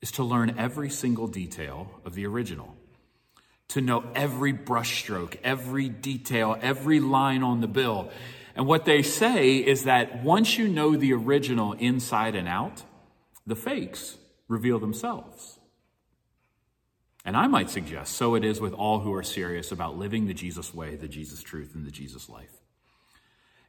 is 0.00 0.12
to 0.12 0.22
learn 0.22 0.54
every 0.56 0.90
single 0.90 1.26
detail 1.26 1.90
of 2.04 2.14
the 2.14 2.24
original, 2.24 2.76
to 3.70 3.80
know 3.80 4.04
every 4.14 4.52
brushstroke, 4.52 5.36
every 5.42 5.88
detail, 5.88 6.56
every 6.62 7.00
line 7.00 7.42
on 7.42 7.62
the 7.62 7.66
bill. 7.66 8.12
And 8.54 8.64
what 8.64 8.84
they 8.84 9.02
say 9.02 9.56
is 9.56 9.82
that 9.86 10.22
once 10.22 10.56
you 10.56 10.68
know 10.68 10.94
the 10.94 11.14
original 11.14 11.72
inside 11.72 12.36
and 12.36 12.46
out, 12.46 12.84
the 13.44 13.56
fakes 13.56 14.18
reveal 14.46 14.78
themselves. 14.78 15.58
And 17.24 17.36
I 17.36 17.48
might 17.48 17.70
suggest 17.70 18.14
so 18.14 18.36
it 18.36 18.44
is 18.44 18.60
with 18.60 18.72
all 18.72 19.00
who 19.00 19.12
are 19.14 19.24
serious 19.24 19.72
about 19.72 19.98
living 19.98 20.28
the 20.28 20.32
Jesus 20.32 20.72
way, 20.72 20.94
the 20.94 21.08
Jesus 21.08 21.42
truth, 21.42 21.74
and 21.74 21.84
the 21.84 21.90
Jesus 21.90 22.28
life. 22.28 22.55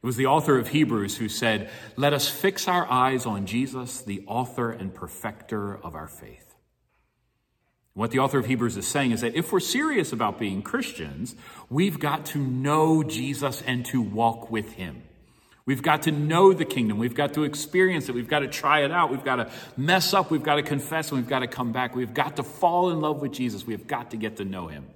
It 0.02 0.06
was 0.06 0.16
the 0.16 0.26
author 0.26 0.58
of 0.58 0.68
Hebrews 0.68 1.16
who 1.16 1.28
said, 1.28 1.70
Let 1.96 2.12
us 2.12 2.28
fix 2.28 2.68
our 2.68 2.88
eyes 2.88 3.26
on 3.26 3.46
Jesus, 3.46 4.00
the 4.00 4.22
author 4.26 4.70
and 4.70 4.94
perfecter 4.94 5.76
of 5.76 5.94
our 5.96 6.06
faith. 6.06 6.54
What 7.94 8.12
the 8.12 8.20
author 8.20 8.38
of 8.38 8.46
Hebrews 8.46 8.76
is 8.76 8.86
saying 8.86 9.10
is 9.10 9.22
that 9.22 9.34
if 9.34 9.50
we're 9.50 9.58
serious 9.58 10.12
about 10.12 10.38
being 10.38 10.62
Christians, 10.62 11.34
we've 11.68 11.98
got 11.98 12.26
to 12.26 12.38
know 12.38 13.02
Jesus 13.02 13.60
and 13.62 13.84
to 13.86 14.00
walk 14.00 14.52
with 14.52 14.74
him. 14.74 15.02
We've 15.66 15.82
got 15.82 16.02
to 16.02 16.12
know 16.12 16.52
the 16.52 16.64
kingdom. 16.64 16.98
We've 16.98 17.14
got 17.14 17.34
to 17.34 17.42
experience 17.42 18.08
it. 18.08 18.14
We've 18.14 18.28
got 18.28 18.38
to 18.38 18.48
try 18.48 18.84
it 18.84 18.92
out. 18.92 19.10
We've 19.10 19.24
got 19.24 19.36
to 19.36 19.50
mess 19.76 20.14
up. 20.14 20.30
We've 20.30 20.44
got 20.44 20.54
to 20.54 20.62
confess 20.62 21.10
and 21.10 21.20
we've 21.20 21.28
got 21.28 21.40
to 21.40 21.48
come 21.48 21.72
back. 21.72 21.96
We've 21.96 22.14
got 22.14 22.36
to 22.36 22.44
fall 22.44 22.90
in 22.90 23.00
love 23.00 23.20
with 23.20 23.32
Jesus. 23.32 23.66
We've 23.66 23.86
got 23.86 24.12
to 24.12 24.16
get 24.16 24.36
to 24.36 24.44
know 24.44 24.68
him. 24.68 24.86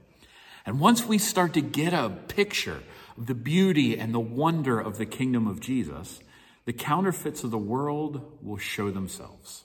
And 0.65 0.79
once 0.79 1.05
we 1.05 1.19
start 1.19 1.55
to 1.55 1.61
get 1.61 1.93
a 1.93 2.09
picture 2.09 2.83
the 3.27 3.35
beauty 3.35 3.99
and 3.99 4.13
the 4.13 4.21
wonder 4.21 4.81
of 4.81 4.99
the 4.99 5.07
kingdom 5.07 5.47
of 5.47 5.61
Jesus, 5.61 6.21
the 6.65 6.73
counterfeits 6.73 7.45
of 7.45 7.51
the 7.51 7.59
world 7.59 8.39
will 8.43 8.59
show 8.59 8.91
themselves. 8.91 9.65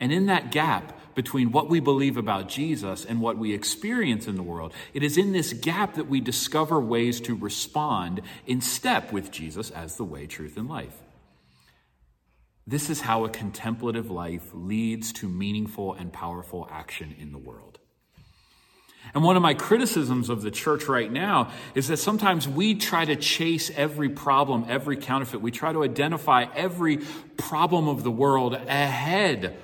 And 0.00 0.12
in 0.12 0.26
that 0.26 0.52
gap 0.52 1.14
between 1.14 1.50
what 1.50 1.68
we 1.68 1.80
believe 1.80 2.16
about 2.16 2.48
Jesus 2.48 3.04
and 3.04 3.20
what 3.20 3.36
we 3.36 3.52
experience 3.52 4.28
in 4.28 4.36
the 4.36 4.42
world, 4.42 4.72
it 4.94 5.02
is 5.02 5.18
in 5.18 5.32
this 5.32 5.52
gap 5.52 5.94
that 5.94 6.08
we 6.08 6.20
discover 6.20 6.78
ways 6.80 7.20
to 7.22 7.34
respond 7.34 8.22
in 8.46 8.60
step 8.60 9.12
with 9.12 9.32
Jesus 9.32 9.70
as 9.70 9.96
the 9.96 10.04
way, 10.04 10.26
truth, 10.26 10.56
and 10.56 10.68
life. 10.68 11.02
This 12.64 12.90
is 12.90 13.00
how 13.00 13.24
a 13.24 13.30
contemplative 13.30 14.10
life 14.10 14.50
leads 14.52 15.12
to 15.14 15.28
meaningful 15.28 15.94
and 15.94 16.12
powerful 16.12 16.68
action 16.70 17.16
in 17.18 17.32
the 17.32 17.38
world. 17.38 17.77
And 19.14 19.24
one 19.24 19.36
of 19.36 19.42
my 19.42 19.54
criticisms 19.54 20.28
of 20.28 20.42
the 20.42 20.50
church 20.50 20.86
right 20.86 21.10
now 21.10 21.50
is 21.74 21.88
that 21.88 21.96
sometimes 21.96 22.46
we 22.46 22.74
try 22.74 23.04
to 23.04 23.16
chase 23.16 23.70
every 23.74 24.08
problem, 24.08 24.66
every 24.68 24.96
counterfeit. 24.96 25.40
We 25.40 25.50
try 25.50 25.72
to 25.72 25.82
identify 25.82 26.46
every 26.54 26.98
problem 27.36 27.88
of 27.88 28.04
the 28.04 28.10
world 28.10 28.54
ahead 28.54 29.56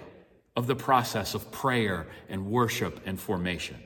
of 0.56 0.66
the 0.66 0.76
process 0.76 1.34
of 1.34 1.50
prayer 1.50 2.06
and 2.28 2.46
worship 2.46 3.00
and 3.04 3.18
formation. 3.20 3.76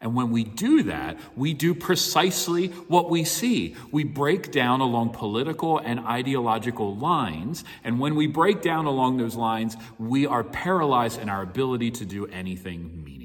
And 0.00 0.14
when 0.14 0.30
we 0.30 0.44
do 0.44 0.84
that, 0.84 1.18
we 1.36 1.54
do 1.54 1.74
precisely 1.74 2.68
what 2.68 3.08
we 3.08 3.24
see. 3.24 3.76
We 3.90 4.04
break 4.04 4.52
down 4.52 4.80
along 4.80 5.10
political 5.10 5.78
and 5.78 6.00
ideological 6.00 6.94
lines. 6.96 7.64
And 7.82 7.98
when 7.98 8.14
we 8.14 8.26
break 8.26 8.60
down 8.60 8.84
along 8.84 9.16
those 9.16 9.36
lines, 9.36 9.76
we 9.98 10.26
are 10.26 10.44
paralyzed 10.44 11.20
in 11.20 11.30
our 11.30 11.42
ability 11.42 11.92
to 11.92 12.04
do 12.04 12.26
anything 12.26 13.02
meaningful. 13.04 13.15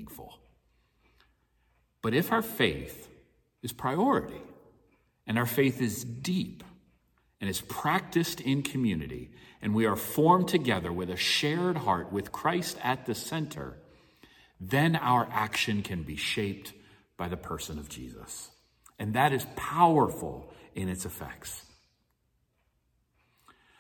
But 2.02 2.14
if 2.14 2.32
our 2.32 2.42
faith 2.42 3.10
is 3.62 3.72
priority 3.72 4.42
and 5.28 5.38
our 5.38 5.46
faith 5.46 5.82
is 5.82 6.04
deep 6.04 6.64
and 7.40 7.50
is 7.50 7.62
practiced 7.62 8.42
in 8.42 8.64
community, 8.64 9.32
and 9.62 9.74
we 9.74 9.86
are 9.86 9.96
formed 9.96 10.48
together 10.48 10.92
with 10.92 11.10
a 11.10 11.16
shared 11.16 11.78
heart 11.78 12.12
with 12.12 12.32
Christ 12.32 12.78
at 12.84 13.06
the 13.06 13.16
center, 13.16 13.78
then 14.60 14.96
our 14.96 15.28
action 15.32 15.82
can 15.84 16.04
be 16.04 16.16
shaped 16.16 16.74
by 17.18 17.28
the 17.28 17.38
person 17.38 17.78
of 17.78 17.90
Jesus. 17.90 18.50
And 18.98 19.14
that 19.14 19.34
is 19.34 19.46
powerful 19.56 20.52
in 20.76 20.90
its 20.90 21.06
effects. 21.06 21.66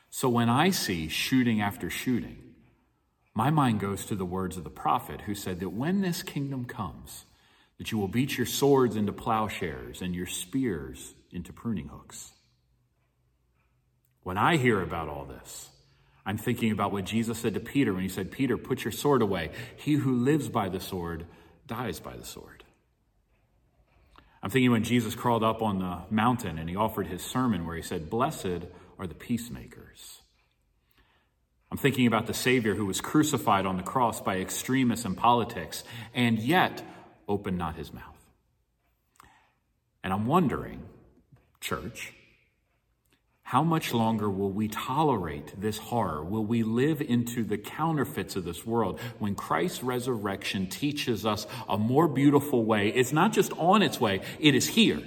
So 0.09 0.27
when 0.27 0.49
I 0.49 0.71
see 0.71 1.07
shooting 1.07 1.61
after 1.61 1.89
shooting, 1.89 2.37
my 3.33 3.49
mind 3.49 3.79
goes 3.79 4.05
to 4.07 4.15
the 4.15 4.25
words 4.25 4.57
of 4.57 4.63
the 4.63 4.69
prophet 4.69 5.21
who 5.21 5.33
said 5.33 5.59
that 5.59 5.69
when 5.69 6.01
this 6.01 6.21
kingdom 6.21 6.65
comes, 6.65 7.25
that 7.81 7.91
you 7.91 7.97
will 7.97 8.07
beat 8.07 8.37
your 8.37 8.45
swords 8.45 8.95
into 8.95 9.11
plowshares 9.11 10.03
and 10.03 10.13
your 10.13 10.27
spears 10.27 11.15
into 11.31 11.51
pruning 11.51 11.87
hooks. 11.87 12.31
When 14.21 14.37
I 14.37 14.57
hear 14.57 14.83
about 14.83 15.09
all 15.09 15.25
this, 15.25 15.67
I'm 16.23 16.37
thinking 16.37 16.71
about 16.71 16.91
what 16.91 17.05
Jesus 17.05 17.39
said 17.39 17.55
to 17.55 17.59
Peter 17.59 17.91
when 17.91 18.03
he 18.03 18.07
said, 18.07 18.29
Peter, 18.29 18.55
put 18.55 18.83
your 18.83 18.91
sword 18.91 19.23
away. 19.23 19.49
He 19.77 19.93
who 19.93 20.13
lives 20.13 20.47
by 20.47 20.69
the 20.69 20.79
sword 20.79 21.25
dies 21.65 21.99
by 21.99 22.15
the 22.15 22.23
sword. 22.23 22.63
I'm 24.43 24.51
thinking 24.51 24.69
when 24.69 24.83
Jesus 24.83 25.15
crawled 25.15 25.43
up 25.43 25.63
on 25.63 25.79
the 25.79 26.01
mountain 26.11 26.59
and 26.59 26.69
he 26.69 26.75
offered 26.75 27.07
his 27.07 27.23
sermon 27.23 27.65
where 27.65 27.75
he 27.75 27.81
said, 27.81 28.11
Blessed 28.11 28.67
are 28.99 29.07
the 29.07 29.15
peacemakers. 29.15 30.19
I'm 31.71 31.79
thinking 31.79 32.05
about 32.05 32.27
the 32.27 32.35
Savior 32.35 32.75
who 32.75 32.85
was 32.85 33.01
crucified 33.01 33.65
on 33.65 33.77
the 33.77 33.81
cross 33.81 34.21
by 34.21 34.35
extremists 34.35 35.03
and 35.03 35.17
politics 35.17 35.83
and 36.13 36.37
yet 36.37 36.83
opened 37.31 37.57
not 37.57 37.75
his 37.75 37.93
mouth. 37.93 38.03
And 40.03 40.11
I'm 40.11 40.25
wondering, 40.25 40.83
church, 41.59 42.13
how 43.43 43.63
much 43.63 43.93
longer 43.93 44.29
will 44.29 44.49
we 44.49 44.67
tolerate 44.67 45.59
this 45.59 45.77
horror? 45.77 46.23
Will 46.23 46.45
we 46.45 46.63
live 46.63 47.01
into 47.01 47.43
the 47.43 47.57
counterfeits 47.57 48.35
of 48.35 48.45
this 48.45 48.65
world 48.65 48.99
when 49.19 49.35
Christ's 49.35 49.83
resurrection 49.83 50.67
teaches 50.67 51.25
us 51.25 51.45
a 51.67 51.77
more 51.77 52.07
beautiful 52.07 52.63
way? 52.63 52.89
It's 52.89 53.11
not 53.11 53.33
just 53.33 53.51
on 53.57 53.81
its 53.81 53.99
way, 53.99 54.21
it 54.39 54.55
is 54.55 54.67
here 54.67 55.01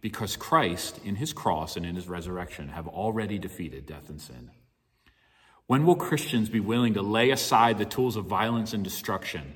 because 0.00 0.36
Christ, 0.36 1.00
in 1.04 1.16
his 1.16 1.32
cross 1.32 1.76
and 1.76 1.84
in 1.84 1.96
his 1.96 2.08
resurrection, 2.08 2.68
have 2.68 2.86
already 2.86 3.38
defeated 3.38 3.86
death 3.86 4.08
and 4.08 4.20
sin. 4.20 4.50
When 5.66 5.84
will 5.84 5.96
Christians 5.96 6.48
be 6.48 6.60
willing 6.60 6.94
to 6.94 7.02
lay 7.02 7.30
aside 7.30 7.78
the 7.78 7.84
tools 7.84 8.16
of 8.16 8.24
violence 8.24 8.72
and 8.72 8.82
destruction, 8.82 9.54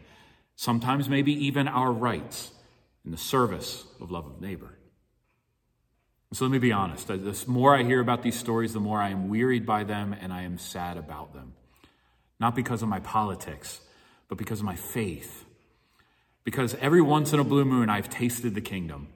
sometimes 0.57 1.09
maybe 1.09 1.33
even 1.47 1.69
our 1.69 1.93
rights, 1.93 2.51
in 3.05 3.11
the 3.11 3.17
service 3.19 3.85
of 4.01 4.11
love 4.11 4.27
of 4.27 4.41
neighbor? 4.41 4.79
So 6.33 6.45
let 6.45 6.51
me 6.51 6.59
be 6.59 6.73
honest. 6.73 7.07
The 7.07 7.45
more 7.47 7.77
I 7.77 7.85
hear 7.85 8.01
about 8.01 8.23
these 8.23 8.37
stories, 8.37 8.73
the 8.73 8.81
more 8.81 9.01
I 9.01 9.11
am 9.11 9.29
wearied 9.29 9.65
by 9.65 9.85
them 9.85 10.17
and 10.21 10.33
I 10.33 10.43
am 10.43 10.59
sad 10.59 10.97
about 10.97 11.33
them. 11.33 11.53
Not 12.41 12.57
because 12.57 12.83
of 12.83 12.89
my 12.89 12.99
politics, 12.99 13.81
but 14.29 14.37
because 14.37 14.59
of 14.59 14.67
my 14.67 14.75
faith. 14.75 15.45
Because 16.43 16.75
every 16.81 17.01
once 17.01 17.33
in 17.33 17.39
a 17.39 17.45
blue 17.45 17.65
moon, 17.65 17.89
I've 17.89 18.11
tasted 18.11 18.57
the 18.57 18.61
kingdom. 18.61 19.09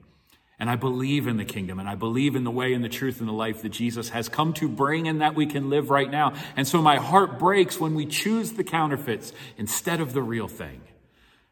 And 0.60 0.70
I 0.70 0.76
believe 0.76 1.26
in 1.26 1.36
the 1.36 1.44
kingdom, 1.44 1.78
and 1.78 1.88
I 1.88 1.94
believe 1.94 2.36
in 2.36 2.44
the 2.44 2.50
way 2.50 2.72
and 2.72 2.84
the 2.84 2.88
truth 2.88 3.20
and 3.20 3.28
the 3.28 3.32
life 3.32 3.62
that 3.62 3.68
Jesus 3.70 4.10
has 4.10 4.28
come 4.28 4.52
to 4.54 4.68
bring 4.68 5.08
and 5.08 5.20
that 5.20 5.34
we 5.34 5.46
can 5.46 5.70
live 5.70 5.90
right 5.90 6.10
now. 6.10 6.34
And 6.56 6.68
so 6.68 6.80
my 6.82 6.96
heart 6.96 7.38
breaks 7.38 7.80
when 7.80 7.94
we 7.94 8.06
choose 8.06 8.52
the 8.52 8.64
counterfeits 8.64 9.32
instead 9.56 10.00
of 10.00 10.12
the 10.12 10.22
real 10.22 10.48
thing 10.48 10.82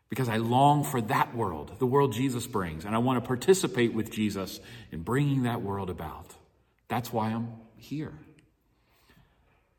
because 0.08 0.28
I 0.28 0.36
long 0.36 0.84
for 0.84 1.00
that 1.02 1.34
world, 1.34 1.72
the 1.78 1.86
world 1.86 2.12
Jesus 2.12 2.46
brings, 2.46 2.84
and 2.84 2.94
I 2.94 2.98
want 2.98 3.22
to 3.22 3.26
participate 3.26 3.92
with 3.92 4.10
Jesus 4.10 4.60
in 4.92 5.02
bringing 5.02 5.42
that 5.42 5.62
world 5.62 5.90
about. 5.90 6.34
That's 6.88 7.12
why 7.12 7.30
I'm 7.30 7.52
here. 7.76 8.12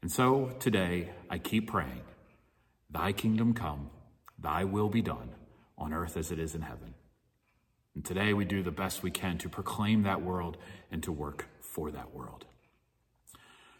And 0.01 0.11
so 0.11 0.51
today, 0.59 1.09
I 1.29 1.37
keep 1.37 1.69
praying, 1.69 2.01
Thy 2.89 3.11
kingdom 3.11 3.53
come, 3.53 3.89
Thy 4.37 4.63
will 4.63 4.89
be 4.89 5.01
done 5.01 5.29
on 5.77 5.93
earth 5.93 6.17
as 6.17 6.31
it 6.31 6.39
is 6.39 6.55
in 6.55 6.61
heaven. 6.61 6.93
And 7.95 8.05
today, 8.05 8.33
we 8.33 8.45
do 8.45 8.61
the 8.61 8.71
best 8.71 9.01
we 9.01 9.11
can 9.11 9.37
to 9.39 9.49
proclaim 9.49 10.03
that 10.03 10.21
world 10.21 10.57
and 10.91 11.01
to 11.03 11.11
work 11.11 11.47
for 11.61 11.89
that 11.91 12.13
world. 12.13 12.45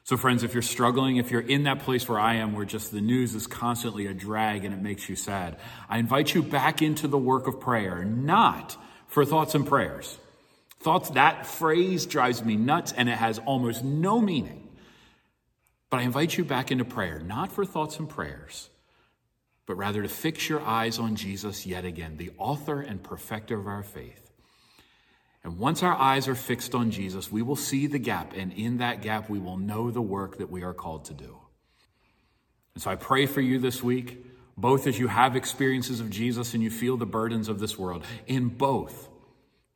So, 0.08 0.16
friends, 0.16 0.44
if 0.44 0.54
you're 0.54 0.62
struggling, 0.62 1.18
if 1.18 1.32
you're 1.32 1.42
in 1.42 1.64
that 1.64 1.80
place 1.80 2.08
where 2.08 2.18
I 2.18 2.36
am, 2.36 2.54
where 2.54 2.64
just 2.64 2.94
the 2.94 3.02
news 3.02 3.36
is 3.36 3.46
constantly 3.46 4.08
a 4.08 4.14
drag 4.14 4.64
and 4.64 4.74
it 4.74 4.82
makes 4.82 5.10
you 5.10 5.18
sad, 5.18 5.60
I 5.90 5.98
invite 5.98 6.34
you 6.34 6.42
back 6.42 6.82
into 6.82 7.10
the 7.10 7.18
work 7.18 7.46
of 7.46 7.60
prayer, 7.60 8.06
not 8.06 8.78
for 9.08 9.26
thoughts 9.26 9.54
and 9.54 9.68
prayers. 9.68 10.18
Thoughts, 10.80 11.10
that 11.10 11.46
phrase 11.46 12.06
drives 12.06 12.42
me 12.42 12.56
nuts 12.56 12.94
and 12.94 13.10
it 13.10 13.18
has 13.18 13.40
almost 13.40 13.84
no 13.84 14.22
meaning. 14.22 14.70
But 15.90 15.98
I 16.00 16.04
invite 16.04 16.38
you 16.38 16.46
back 16.46 16.72
into 16.72 16.86
prayer, 16.86 17.20
not 17.20 17.52
for 17.52 17.66
thoughts 17.66 18.00
and 18.00 18.08
prayers, 18.08 18.70
but 19.66 19.76
rather 19.76 20.02
to 20.04 20.08
fix 20.08 20.48
your 20.48 20.62
eyes 20.62 21.00
on 21.00 21.18
Jesus 21.18 21.66
yet 21.66 21.84
again, 21.84 22.16
the 22.16 22.32
author 22.38 22.80
and 22.80 23.04
perfecter 23.04 23.60
of 23.60 23.68
our 23.68 23.84
faith 23.84 24.27
and 25.48 25.58
once 25.58 25.82
our 25.82 25.96
eyes 25.96 26.28
are 26.28 26.36
fixed 26.36 26.76
on 26.76 26.92
Jesus, 26.92 27.32
we 27.32 27.42
will 27.42 27.56
see 27.56 27.88
the 27.88 28.00
gap, 28.00 28.34
and 28.36 28.52
in 28.52 28.80
that 28.80 29.02
gap, 29.02 29.30
we 29.30 29.40
will 29.40 29.56
know 29.56 29.92
the 29.92 30.02
work 30.02 30.40
that 30.40 30.52
we 30.52 30.62
are 30.62 30.74
called 30.74 31.06
to 31.06 31.14
do. 31.14 31.38
And 32.74 32.84
so 32.84 32.92
I 32.92 32.96
pray 32.96 33.28
for 33.28 33.40
you 33.40 33.58
this 33.58 33.82
week, 33.82 34.26
both 34.58 34.88
as 34.88 35.00
you 35.00 35.08
have 35.08 35.38
experiences 35.38 36.02
of 36.02 36.10
Jesus 36.10 36.54
and 36.54 36.62
you 36.62 36.70
feel 36.70 36.98
the 36.98 37.06
burdens 37.06 37.48
of 37.48 37.60
this 37.60 37.80
world. 37.80 38.04
In 38.26 38.50
both, 38.50 39.08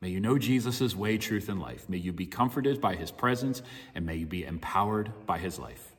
may 0.01 0.10
you 0.10 0.19
know 0.19 0.38
Jesus' 0.38 0.93
way, 0.93 1.17
truth, 1.17 1.47
and 1.47 1.62
life. 1.62 1.88
May 1.88 1.99
you 1.99 2.12
be 2.12 2.25
comforted 2.25 2.81
by 2.81 2.95
his 2.95 3.10
presence, 3.10 3.62
and 3.95 4.05
may 4.05 4.17
you 4.17 4.25
be 4.25 4.43
empowered 4.43 5.25
by 5.25 5.38
his 5.38 5.57
life. 5.57 5.90